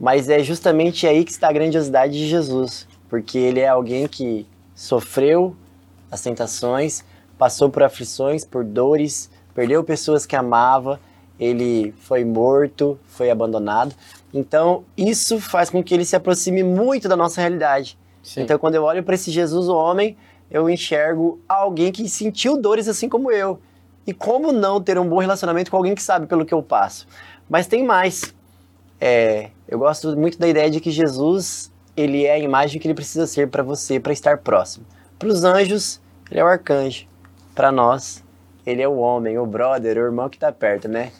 mas 0.00 0.28
é 0.28 0.42
justamente 0.42 1.06
aí 1.06 1.24
que 1.24 1.30
está 1.30 1.48
a 1.48 1.52
grandiosidade 1.52 2.12
de 2.14 2.28
Jesus, 2.28 2.86
porque 3.08 3.38
ele 3.38 3.60
é 3.60 3.68
alguém 3.68 4.08
que 4.08 4.46
sofreu 4.74 5.56
as 6.10 6.20
tentações, 6.20 7.04
passou 7.38 7.70
por 7.70 7.82
aflições, 7.82 8.44
por 8.44 8.64
dores, 8.64 9.30
perdeu 9.54 9.82
pessoas 9.84 10.26
que 10.26 10.36
amava, 10.36 11.00
ele 11.38 11.94
foi 12.00 12.24
morto, 12.24 12.98
foi 13.06 13.30
abandonado. 13.30 13.94
Então, 14.32 14.84
isso 14.96 15.40
faz 15.40 15.70
com 15.70 15.82
que 15.82 15.94
ele 15.94 16.04
se 16.04 16.16
aproxime 16.16 16.62
muito 16.62 17.08
da 17.08 17.16
nossa 17.16 17.40
realidade. 17.40 17.96
Sim. 18.22 18.42
Então, 18.42 18.58
quando 18.58 18.74
eu 18.74 18.82
olho 18.82 19.02
para 19.02 19.14
esse 19.14 19.30
Jesus 19.30 19.68
homem, 19.68 20.16
eu 20.50 20.68
enxergo 20.68 21.40
alguém 21.48 21.92
que 21.92 22.08
sentiu 22.08 22.60
dores 22.60 22.88
assim 22.88 23.08
como 23.08 23.30
eu. 23.30 23.60
E 24.06 24.12
como 24.12 24.52
não 24.52 24.80
ter 24.80 24.98
um 24.98 25.08
bom 25.08 25.18
relacionamento 25.18 25.70
com 25.70 25.76
alguém 25.76 25.94
que 25.94 26.02
sabe 26.02 26.26
pelo 26.26 26.44
que 26.44 26.54
eu 26.54 26.62
passo? 26.62 27.06
Mas 27.48 27.66
tem 27.66 27.84
mais. 27.84 28.34
É, 29.00 29.50
eu 29.68 29.78
gosto 29.78 30.16
muito 30.16 30.38
da 30.38 30.48
ideia 30.48 30.70
de 30.70 30.80
que 30.80 30.90
Jesus 30.90 31.70
ele 31.96 32.24
é 32.24 32.32
a 32.32 32.38
imagem 32.38 32.80
que 32.80 32.86
ele 32.86 32.94
precisa 32.94 33.26
ser 33.26 33.48
para 33.48 33.62
você, 33.62 33.98
para 33.98 34.12
estar 34.12 34.38
próximo. 34.38 34.86
Para 35.18 35.28
os 35.28 35.42
anjos, 35.42 36.00
ele 36.30 36.38
é 36.38 36.44
o 36.44 36.46
arcanjo. 36.46 37.06
Para 37.54 37.72
nós, 37.72 38.22
ele 38.64 38.80
é 38.80 38.86
o 38.86 38.98
homem, 38.98 39.36
o 39.38 39.44
brother, 39.44 39.96
o 39.96 40.00
irmão 40.00 40.28
que 40.28 40.36
está 40.36 40.52
perto, 40.52 40.86
né? 40.86 41.10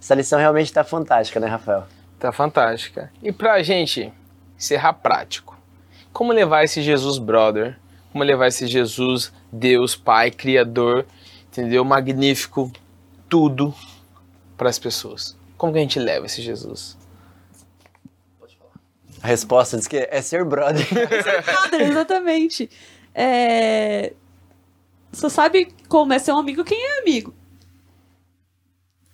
Essa 0.00 0.14
lição 0.14 0.38
realmente 0.38 0.66
está 0.66 0.84
fantástica, 0.84 1.40
né, 1.40 1.48
Rafael? 1.48 1.84
Tá 2.20 2.30
fantástica. 2.30 3.10
E 3.20 3.32
pra 3.32 3.62
gente 3.62 4.12
encerrar 4.56 4.92
prático, 4.92 5.58
como 6.12 6.32
levar 6.32 6.62
esse 6.62 6.82
Jesus 6.82 7.18
brother, 7.18 7.76
como 8.12 8.22
levar 8.22 8.46
esse 8.46 8.66
Jesus 8.66 9.32
Deus 9.50 9.96
Pai, 9.96 10.30
Criador, 10.30 11.04
entendeu? 11.48 11.84
Magnífico, 11.84 12.70
tudo 13.28 13.74
para 14.56 14.68
as 14.68 14.78
pessoas. 14.78 15.36
Como 15.56 15.72
que 15.72 15.78
a 15.78 15.82
gente 15.82 15.98
leva 15.98 16.26
esse 16.26 16.42
Jesus? 16.42 16.96
A 19.20 19.26
resposta 19.26 19.76
diz 19.76 19.88
que 19.88 19.96
é 19.96 20.22
ser 20.22 20.44
brother. 20.44 20.86
Brother, 20.94 21.80
exatamente. 21.80 22.70
É... 23.20 24.12
Só 25.12 25.28
sabe 25.28 25.74
como 25.88 26.12
é 26.12 26.18
ser 26.20 26.30
um 26.32 26.38
amigo 26.38 26.62
quem 26.62 26.78
é 26.80 27.00
amigo. 27.00 27.34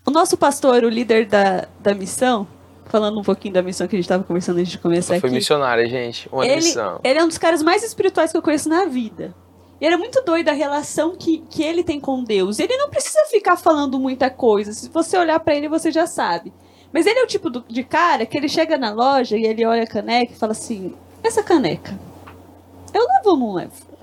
O 0.06 0.10
nosso 0.10 0.36
pastor, 0.36 0.84
o 0.84 0.88
líder 0.90 1.24
da, 1.24 1.66
da 1.80 1.94
missão, 1.94 2.46
falando 2.84 3.18
um 3.18 3.22
pouquinho 3.22 3.54
da 3.54 3.62
missão 3.62 3.88
que 3.88 3.96
a 3.96 3.98
gente 3.98 4.04
estava 4.04 4.22
conversando 4.22 4.58
antes 4.58 4.72
de 4.72 4.78
começar 4.78 5.18
Foi 5.18 5.28
aqui. 5.28 5.36
missionária, 5.36 5.88
gente. 5.88 6.28
Uma 6.30 6.44
ele, 6.44 6.56
missão. 6.56 7.00
ele 7.02 7.18
é 7.18 7.24
um 7.24 7.28
dos 7.28 7.38
caras 7.38 7.62
mais 7.62 7.82
espirituais 7.82 8.30
que 8.30 8.36
eu 8.36 8.42
conheço 8.42 8.68
na 8.68 8.84
vida. 8.84 9.34
E 9.80 9.86
era 9.86 9.96
muito 9.96 10.20
doido 10.22 10.50
a 10.50 10.52
relação 10.52 11.16
que, 11.16 11.38
que 11.48 11.62
ele 11.62 11.82
tem 11.82 11.98
com 11.98 12.22
Deus. 12.22 12.58
Ele 12.58 12.76
não 12.76 12.90
precisa 12.90 13.24
ficar 13.30 13.56
falando 13.56 13.98
muita 13.98 14.28
coisa. 14.28 14.72
Se 14.72 14.90
você 14.90 15.16
olhar 15.16 15.40
pra 15.40 15.54
ele, 15.54 15.68
você 15.68 15.90
já 15.90 16.06
sabe. 16.06 16.52
Mas 16.92 17.06
ele 17.06 17.18
é 17.20 17.24
o 17.24 17.26
tipo 17.26 17.48
do- 17.48 17.64
de 17.66 17.82
cara 17.82 18.26
que 18.26 18.36
ele 18.36 18.48
chega 18.48 18.76
na 18.76 18.92
loja 18.92 19.36
e 19.38 19.44
ele 19.44 19.64
olha 19.64 19.84
a 19.84 19.86
caneca 19.86 20.32
e 20.32 20.36
fala 20.36 20.52
assim: 20.52 20.94
essa 21.22 21.42
caneca, 21.42 21.98
eu 22.92 23.00
levo 23.00 23.30
ou 23.30 23.36
não 23.36 23.54
levo? 23.54 23.93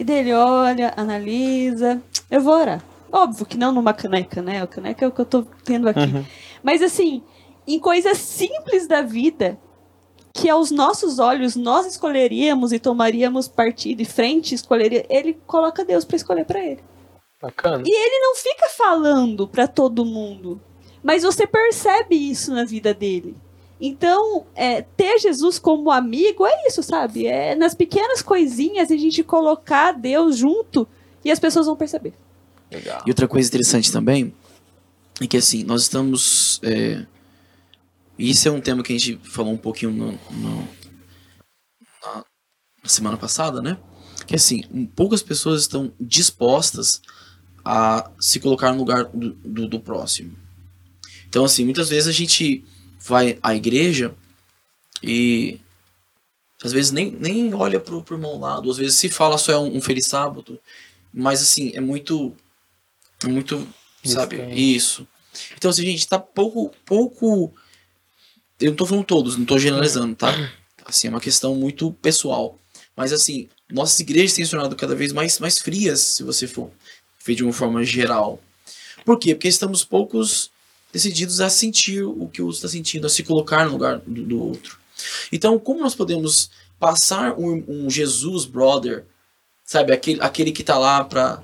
E 0.00 0.04
daí 0.04 0.20
ele 0.20 0.32
olha, 0.32 0.94
analisa, 0.96 2.02
eu 2.30 2.40
vou 2.40 2.54
orar. 2.54 2.82
Óbvio 3.12 3.44
que 3.44 3.58
não 3.58 3.70
numa 3.70 3.92
caneca, 3.92 4.40
né? 4.40 4.62
A 4.62 4.66
caneca 4.66 5.04
é 5.04 5.08
o 5.08 5.12
que 5.12 5.20
eu 5.20 5.26
tô 5.26 5.42
tendo 5.62 5.90
aqui. 5.90 6.00
Mas 6.62 6.80
assim, 6.80 7.22
em 7.66 7.78
coisas 7.78 8.16
simples 8.16 8.86
da 8.86 9.02
vida, 9.02 9.60
que 10.32 10.48
aos 10.48 10.70
nossos 10.70 11.18
olhos 11.18 11.54
nós 11.54 11.84
escolheríamos 11.84 12.72
e 12.72 12.78
tomaríamos 12.78 13.46
partido 13.46 14.00
e 14.00 14.06
frente, 14.06 14.54
escolheria, 14.54 15.04
ele 15.10 15.34
coloca 15.46 15.84
Deus 15.84 16.06
pra 16.06 16.16
escolher 16.16 16.46
pra 16.46 16.64
ele. 16.64 16.82
Bacana. 17.38 17.84
E 17.86 17.90
ele 17.90 18.20
não 18.20 18.34
fica 18.36 18.70
falando 18.70 19.46
pra 19.46 19.68
todo 19.68 20.02
mundo, 20.02 20.58
mas 21.02 21.24
você 21.24 21.46
percebe 21.46 22.16
isso 22.16 22.54
na 22.54 22.64
vida 22.64 22.94
dele. 22.94 23.36
Então, 23.80 24.46
é, 24.54 24.82
ter 24.82 25.18
Jesus 25.18 25.58
como 25.58 25.90
amigo 25.90 26.46
é 26.46 26.66
isso, 26.66 26.82
sabe? 26.82 27.26
É 27.26 27.54
nas 27.54 27.74
pequenas 27.74 28.20
coisinhas 28.20 28.90
a 28.90 28.96
gente 28.96 29.22
colocar 29.22 29.92
Deus 29.92 30.36
junto 30.36 30.86
e 31.24 31.30
as 31.30 31.38
pessoas 31.38 31.66
vão 31.66 31.76
perceber. 31.76 32.12
Legal. 32.70 33.02
E 33.06 33.10
outra 33.10 33.26
coisa 33.26 33.48
interessante 33.48 33.90
também 33.90 34.34
é 35.20 35.26
que 35.26 35.36
assim, 35.36 35.64
nós 35.64 35.82
estamos. 35.82 36.60
É, 36.62 37.06
isso 38.18 38.46
é 38.46 38.50
um 38.50 38.60
tema 38.60 38.82
que 38.82 38.92
a 38.92 38.98
gente 38.98 39.18
falou 39.24 39.52
um 39.52 39.58
pouquinho 39.58 39.90
no, 39.92 40.12
no- 40.30 40.68
na, 42.02 42.24
na 42.82 42.88
semana 42.88 43.16
passada, 43.16 43.62
né? 43.62 43.78
Que 44.26 44.36
assim, 44.36 44.62
poucas 44.94 45.22
pessoas 45.22 45.62
estão 45.62 45.90
dispostas 45.98 47.00
a 47.64 48.10
se 48.20 48.38
colocar 48.40 48.72
no 48.72 48.78
lugar 48.78 49.04
do, 49.04 49.30
do, 49.32 49.66
do 49.68 49.80
próximo. 49.80 50.36
Então, 51.28 51.44
assim, 51.44 51.64
muitas 51.64 51.88
vezes 51.88 52.08
a 52.08 52.12
gente 52.12 52.64
vai 53.00 53.38
à 53.42 53.54
igreja 53.54 54.14
e 55.02 55.58
às 56.62 56.72
vezes 56.72 56.92
nem, 56.92 57.10
nem 57.10 57.54
olha 57.54 57.80
pro, 57.80 58.02
pro 58.02 58.16
irmão 58.16 58.38
lado, 58.38 58.70
às 58.70 58.76
vezes 58.76 58.96
se 58.96 59.08
fala 59.08 59.38
só 59.38 59.52
é 59.52 59.58
um, 59.58 59.78
um 59.78 59.80
feliz 59.80 60.06
sábado, 60.06 60.60
mas 61.12 61.42
assim, 61.42 61.72
é 61.74 61.80
muito. 61.80 62.34
É 63.24 63.28
muito. 63.28 63.66
Sabe? 64.04 64.36
Distante. 64.36 64.76
Isso. 64.76 65.08
Então, 65.56 65.70
assim, 65.70 65.82
gente, 65.82 66.06
tá 66.06 66.18
pouco. 66.18 66.74
pouco 66.84 67.52
eu 68.60 68.70
não 68.70 68.76
tô 68.76 68.86
falando 68.86 69.04
todos, 69.04 69.36
não 69.36 69.44
tô 69.44 69.58
generalizando, 69.58 70.14
tá? 70.14 70.32
Assim, 70.84 71.06
é 71.06 71.10
uma 71.10 71.20
questão 71.20 71.54
muito 71.54 71.92
pessoal. 71.94 72.58
Mas, 72.96 73.12
assim, 73.12 73.48
nossas 73.70 73.98
igrejas 74.00 74.34
têm 74.34 74.44
se 74.44 74.50
tornado 74.50 74.76
cada 74.76 74.94
vez 74.94 75.12
mais, 75.12 75.38
mais 75.38 75.58
frias, 75.58 76.00
se 76.00 76.22
você 76.22 76.46
for 76.46 76.70
ver 77.24 77.34
de 77.34 77.44
uma 77.44 77.52
forma 77.52 77.82
geral. 77.84 78.42
Por 79.04 79.18
quê? 79.18 79.34
Porque 79.34 79.48
estamos 79.48 79.84
poucos 79.84 80.50
decididos 80.92 81.40
a 81.40 81.48
sentir 81.48 82.02
o 82.02 82.28
que 82.28 82.42
o 82.42 82.46
outro 82.46 82.58
está 82.58 82.68
sentindo, 82.68 83.06
a 83.06 83.10
se 83.10 83.22
colocar 83.22 83.64
no 83.64 83.72
lugar 83.72 83.98
do, 83.98 84.22
do 84.24 84.42
outro. 84.42 84.78
Então, 85.32 85.58
como 85.58 85.80
nós 85.80 85.94
podemos 85.94 86.50
passar 86.78 87.38
um, 87.38 87.64
um 87.68 87.90
Jesus 87.90 88.44
brother, 88.44 89.04
sabe, 89.64 89.92
aquele, 89.92 90.20
aquele 90.20 90.52
que 90.52 90.64
tá 90.64 90.78
lá 90.78 91.04
pra 91.04 91.42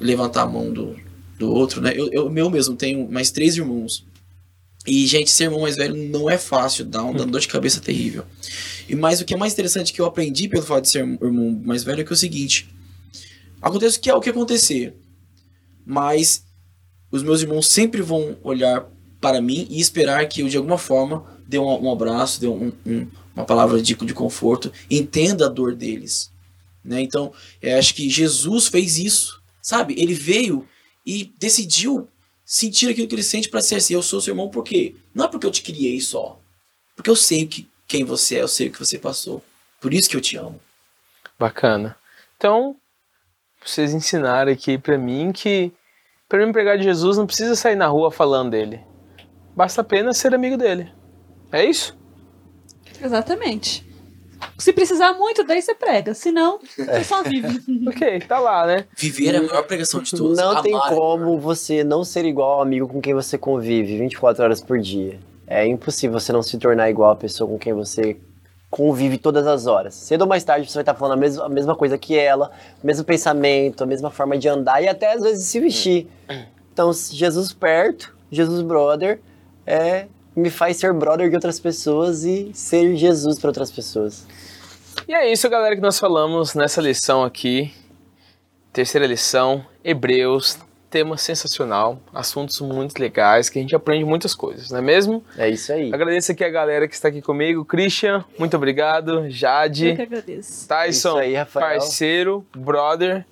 levantar 0.00 0.42
a 0.42 0.46
mão 0.46 0.72
do, 0.72 0.96
do 1.38 1.52
outro, 1.52 1.80
né? 1.80 1.92
Eu, 1.94 2.10
eu 2.12 2.30
meu 2.30 2.50
mesmo 2.50 2.76
tenho 2.76 3.10
mais 3.10 3.30
três 3.30 3.56
irmãos. 3.56 4.04
E, 4.86 5.06
gente, 5.06 5.30
ser 5.30 5.44
irmão 5.44 5.60
mais 5.60 5.76
velho 5.76 5.94
não 5.94 6.28
é 6.28 6.36
fácil, 6.36 6.84
dá 6.84 7.02
uma 7.04 7.24
dor 7.24 7.40
de 7.40 7.46
cabeça 7.46 7.80
terrível. 7.80 8.24
E 8.88 8.96
mais 8.96 9.20
o 9.20 9.24
que 9.24 9.34
é 9.34 9.36
mais 9.36 9.52
interessante 9.52 9.92
que 9.92 10.00
eu 10.00 10.06
aprendi 10.06 10.48
pelo 10.48 10.62
fato 10.62 10.82
de 10.82 10.90
ser 10.90 11.06
irmão 11.06 11.62
mais 11.64 11.84
velho 11.84 12.00
é 12.00 12.04
que 12.04 12.12
é 12.12 12.14
o 12.14 12.16
seguinte: 12.16 12.68
acontece 13.60 13.98
o 13.98 14.00
que 14.00 14.10
é 14.10 14.14
o 14.14 14.20
que 14.20 14.30
acontecer, 14.30 14.96
mas 15.86 16.44
os 17.12 17.22
meus 17.22 17.42
irmãos 17.42 17.68
sempre 17.68 18.02
vão 18.02 18.36
olhar 18.42 18.84
para 19.20 19.40
mim 19.40 19.68
e 19.70 19.78
esperar 19.80 20.26
que 20.26 20.40
eu, 20.42 20.48
de 20.48 20.56
alguma 20.56 20.78
forma, 20.78 21.24
dê 21.46 21.58
um, 21.58 21.84
um 21.84 21.92
abraço, 21.92 22.40
dê 22.40 22.48
um- 22.48 22.72
um- 22.84 23.06
uma 23.36 23.44
palavra 23.44 23.80
de, 23.80 23.94
de 23.94 24.12
conforto, 24.14 24.72
entenda 24.90 25.46
a 25.46 25.48
dor 25.48 25.76
deles. 25.76 26.32
Né? 26.84 27.00
Então, 27.02 27.32
eu 27.62 27.78
acho 27.78 27.94
que 27.94 28.10
Jesus 28.10 28.66
fez 28.66 28.98
isso, 28.98 29.40
sabe? 29.62 29.94
Ele 29.96 30.14
veio 30.14 30.66
e 31.06 31.32
decidiu 31.38 32.08
sentir 32.44 32.88
aquilo 32.90 33.06
que 33.06 33.14
ele 33.14 33.22
sente 33.22 33.48
para 33.48 33.62
ser 33.62 33.76
assim. 33.76 33.94
Eu 33.94 34.02
sou 34.02 34.20
seu 34.20 34.32
irmão 34.32 34.48
por 34.48 34.64
quê? 34.64 34.96
Não 35.14 35.24
é 35.24 35.28
porque 35.28 35.46
eu 35.46 35.50
te 35.50 35.62
criei 35.62 36.00
só. 36.00 36.40
Porque 36.96 37.08
eu 37.08 37.16
sei 37.16 37.46
que, 37.46 37.68
quem 37.86 38.04
você 38.04 38.36
é, 38.36 38.42
eu 38.42 38.48
sei 38.48 38.68
o 38.68 38.72
que 38.72 38.78
você 38.78 38.98
passou. 38.98 39.42
Por 39.80 39.94
isso 39.94 40.08
que 40.10 40.16
eu 40.16 40.20
te 40.20 40.36
amo. 40.36 40.60
Bacana. 41.38 41.96
Então, 42.36 42.76
vocês 43.64 43.94
ensinaram 43.94 44.52
aqui 44.52 44.76
pra 44.76 44.98
mim 44.98 45.32
que 45.32 45.72
pra 46.32 46.46
mim 46.46 46.50
pregar 46.50 46.78
de 46.78 46.84
Jesus 46.84 47.18
não 47.18 47.26
precisa 47.26 47.54
sair 47.54 47.76
na 47.76 47.86
rua 47.86 48.10
falando 48.10 48.52
dele. 48.52 48.80
Basta 49.54 49.82
apenas 49.82 50.16
ser 50.16 50.34
amigo 50.34 50.56
dele. 50.56 50.90
É 51.52 51.62
isso? 51.62 51.94
Exatamente. 53.02 53.86
Se 54.56 54.72
precisar 54.72 55.12
muito, 55.12 55.44
daí 55.44 55.60
você 55.60 55.74
prega. 55.74 56.14
Se 56.14 56.32
não, 56.32 56.58
você 56.58 57.04
só 57.04 57.22
vive. 57.22 57.60
Ok, 57.86 58.20
tá 58.20 58.38
lá, 58.38 58.66
né? 58.66 58.86
Viver 58.96 59.34
é 59.34 59.38
a 59.38 59.42
maior 59.42 59.62
pregação 59.64 60.00
de 60.00 60.10
todas. 60.10 60.38
Não 60.38 60.62
tem 60.62 60.72
Amar 60.74 60.90
é 60.90 60.96
como 60.96 61.38
você 61.38 61.84
não 61.84 62.02
ser 62.02 62.24
igual 62.24 62.52
ao 62.52 62.62
amigo 62.62 62.88
com 62.88 62.98
quem 62.98 63.12
você 63.12 63.36
convive 63.36 63.98
24 63.98 64.42
horas 64.42 64.62
por 64.62 64.78
dia. 64.78 65.20
É 65.46 65.66
impossível 65.66 66.18
você 66.18 66.32
não 66.32 66.42
se 66.42 66.56
tornar 66.56 66.88
igual 66.88 67.10
à 67.10 67.16
pessoa 67.16 67.50
com 67.50 67.58
quem 67.58 67.74
você 67.74 68.16
convive 68.72 69.18
todas 69.18 69.46
as 69.46 69.66
horas. 69.66 69.94
Cedo 69.94 70.22
ou 70.22 70.26
mais 70.26 70.42
tarde 70.42 70.66
você 70.66 70.72
vai 70.72 70.82
estar 70.82 70.94
falando 70.94 71.12
a 71.12 71.20
mesma, 71.20 71.44
a 71.44 71.48
mesma 71.50 71.76
coisa 71.76 71.98
que 71.98 72.18
ela, 72.18 72.50
o 72.82 72.86
mesmo 72.86 73.04
pensamento, 73.04 73.84
a 73.84 73.86
mesma 73.86 74.10
forma 74.10 74.38
de 74.38 74.48
andar 74.48 74.82
e 74.82 74.88
até 74.88 75.12
às 75.12 75.20
vezes 75.20 75.46
se 75.46 75.60
vestir. 75.60 76.08
Então, 76.72 76.90
Jesus 76.90 77.52
perto, 77.52 78.16
Jesus 78.30 78.62
brother, 78.62 79.20
é, 79.66 80.06
me 80.34 80.48
faz 80.48 80.78
ser 80.78 80.94
brother 80.94 81.28
de 81.28 81.34
outras 81.34 81.60
pessoas 81.60 82.24
e 82.24 82.50
ser 82.54 82.96
Jesus 82.96 83.38
para 83.38 83.50
outras 83.50 83.70
pessoas. 83.70 84.26
E 85.06 85.12
é 85.12 85.30
isso, 85.30 85.50
galera, 85.50 85.76
que 85.76 85.82
nós 85.82 85.98
falamos 85.98 86.54
nessa 86.54 86.80
lição 86.80 87.22
aqui. 87.22 87.74
Terceira 88.72 89.06
lição, 89.06 89.62
Hebreus. 89.84 90.56
Tema 90.92 91.16
sensacional, 91.16 91.98
assuntos 92.12 92.60
muito 92.60 92.98
legais, 93.00 93.48
que 93.48 93.58
a 93.58 93.62
gente 93.62 93.74
aprende 93.74 94.04
muitas 94.04 94.34
coisas, 94.34 94.70
não 94.70 94.78
é 94.78 94.82
mesmo? 94.82 95.24
É 95.38 95.48
isso 95.48 95.72
aí. 95.72 95.90
Agradeço 95.90 96.32
aqui 96.32 96.44
a 96.44 96.50
galera 96.50 96.86
que 96.86 96.94
está 96.94 97.08
aqui 97.08 97.22
comigo. 97.22 97.64
Christian, 97.64 98.22
muito 98.38 98.54
obrigado. 98.58 99.24
Eu 99.24 99.30
Jade, 99.30 99.96
que 99.96 100.02
agradeço. 100.02 100.68
Tyson, 100.68 101.08
Isso 101.08 101.18
aí, 101.18 101.44
parceiro, 101.46 102.44
brother. 102.54 103.24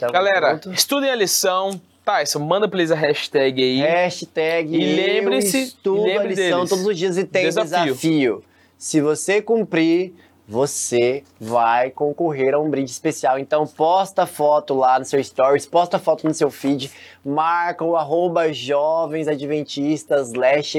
Tamo 0.00 0.12
Galera, 0.12 0.54
junto. 0.54 0.72
estudem 0.72 1.08
a 1.08 1.14
lição. 1.14 1.80
Tyson, 2.04 2.40
manda 2.40 2.66
please 2.68 2.92
a 2.92 2.96
hashtag 2.96 3.62
aí. 3.62 3.78
Hashtag 3.78 4.74
E 4.76 4.96
lembre-se- 4.96 5.56
eu 5.56 5.62
estudo 5.62 6.08
e 6.08 6.12
a 6.16 6.20
lembre 6.22 6.34
lição 6.34 6.56
deles. 6.58 6.70
todos 6.70 6.84
os 6.84 6.98
dias 6.98 7.16
e 7.16 7.22
tem 7.24 7.44
Desafio. 7.44 7.84
desafio. 7.94 8.44
Se 8.76 9.00
você 9.00 9.40
cumprir, 9.40 10.14
você 10.48 11.22
vai 11.38 11.90
concorrer 11.90 12.54
a 12.54 12.58
um 12.58 12.70
brinde 12.70 12.90
especial. 12.90 13.38
Então 13.38 13.66
posta 13.66 14.24
foto 14.24 14.72
lá 14.72 14.98
no 14.98 15.04
seu 15.04 15.22
stories, 15.22 15.66
posta 15.66 15.98
foto 15.98 16.26
no 16.26 16.32
seu 16.32 16.50
feed, 16.50 16.90
marca 17.22 17.84
o 17.84 17.94
arroba 17.96 18.44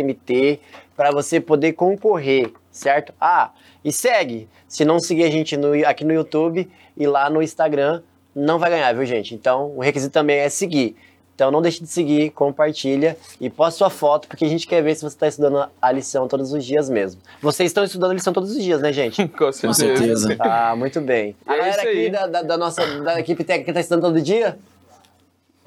mt 0.03 0.59
para 0.97 1.11
você 1.11 1.39
poder 1.39 1.73
concorrer, 1.73 2.51
certo? 2.71 3.13
Ah, 3.21 3.51
e 3.85 3.91
segue. 3.91 4.49
Se 4.67 4.83
não 4.83 4.99
seguir 4.99 5.23
a 5.23 5.29
gente 5.29 5.55
no- 5.55 5.87
aqui 5.87 6.03
no 6.03 6.13
YouTube 6.13 6.69
e 6.97 7.05
lá 7.07 7.29
no 7.29 7.41
Instagram, 7.41 8.01
não 8.35 8.57
vai 8.57 8.71
ganhar, 8.71 8.93
viu 8.93 9.05
gente? 9.05 9.35
Então 9.35 9.75
o 9.77 9.79
requisito 9.81 10.11
também 10.11 10.39
é 10.39 10.49
seguir. 10.49 10.95
Então 11.39 11.51
não 11.51 11.61
deixe 11.61 11.81
de 11.81 11.87
seguir, 11.87 12.31
compartilha 12.31 13.15
e 13.39 13.49
posta 13.49 13.77
sua 13.77 13.89
foto, 13.89 14.27
porque 14.27 14.43
a 14.43 14.47
gente 14.49 14.67
quer 14.67 14.83
ver 14.83 14.93
se 14.95 15.01
você 15.03 15.15
está 15.15 15.25
estudando 15.25 15.65
a 15.81 15.91
lição 15.91 16.27
todos 16.27 16.51
os 16.51 16.65
dias 16.65 16.89
mesmo. 16.89 17.21
Vocês 17.41 17.69
estão 17.69 17.81
estudando 17.85 18.11
a 18.11 18.13
lição 18.15 18.33
todos 18.33 18.51
os 18.51 18.61
dias, 18.61 18.81
né, 18.81 18.91
gente? 18.91 19.25
Com 19.39 19.49
certeza. 19.51 19.67
Com 19.67 19.73
certeza. 19.73 20.35
Ah, 20.41 20.75
muito 20.75 20.99
bem. 20.99 21.33
A 21.47 21.53
É 21.53 21.57
galera 21.57 21.77
isso 21.77 21.87
aí. 21.87 22.01
aqui 22.01 22.09
da, 22.11 22.27
da- 22.27 22.41
da 22.41 22.57
nossa 22.57 22.85
da 23.01 23.19
equipe 23.21 23.43
técnica 23.45 23.71
está 23.71 23.79
estudando 23.79 24.01
todo 24.13 24.21
dia? 24.21 24.57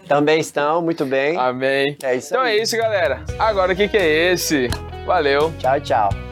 Também 0.06 0.40
estão, 0.40 0.82
muito 0.82 1.06
bem. 1.06 1.38
Amém. 1.38 1.96
É 2.02 2.16
isso 2.16 2.28
Então 2.34 2.42
aí. 2.42 2.58
é 2.58 2.62
isso, 2.62 2.76
galera. 2.76 3.24
Agora 3.38 3.72
o 3.72 3.76
que, 3.76 3.88
que 3.88 3.96
é 3.96 4.32
esse? 4.32 4.68
Valeu. 5.06 5.50
Tchau, 5.58 5.80
tchau. 5.80 6.31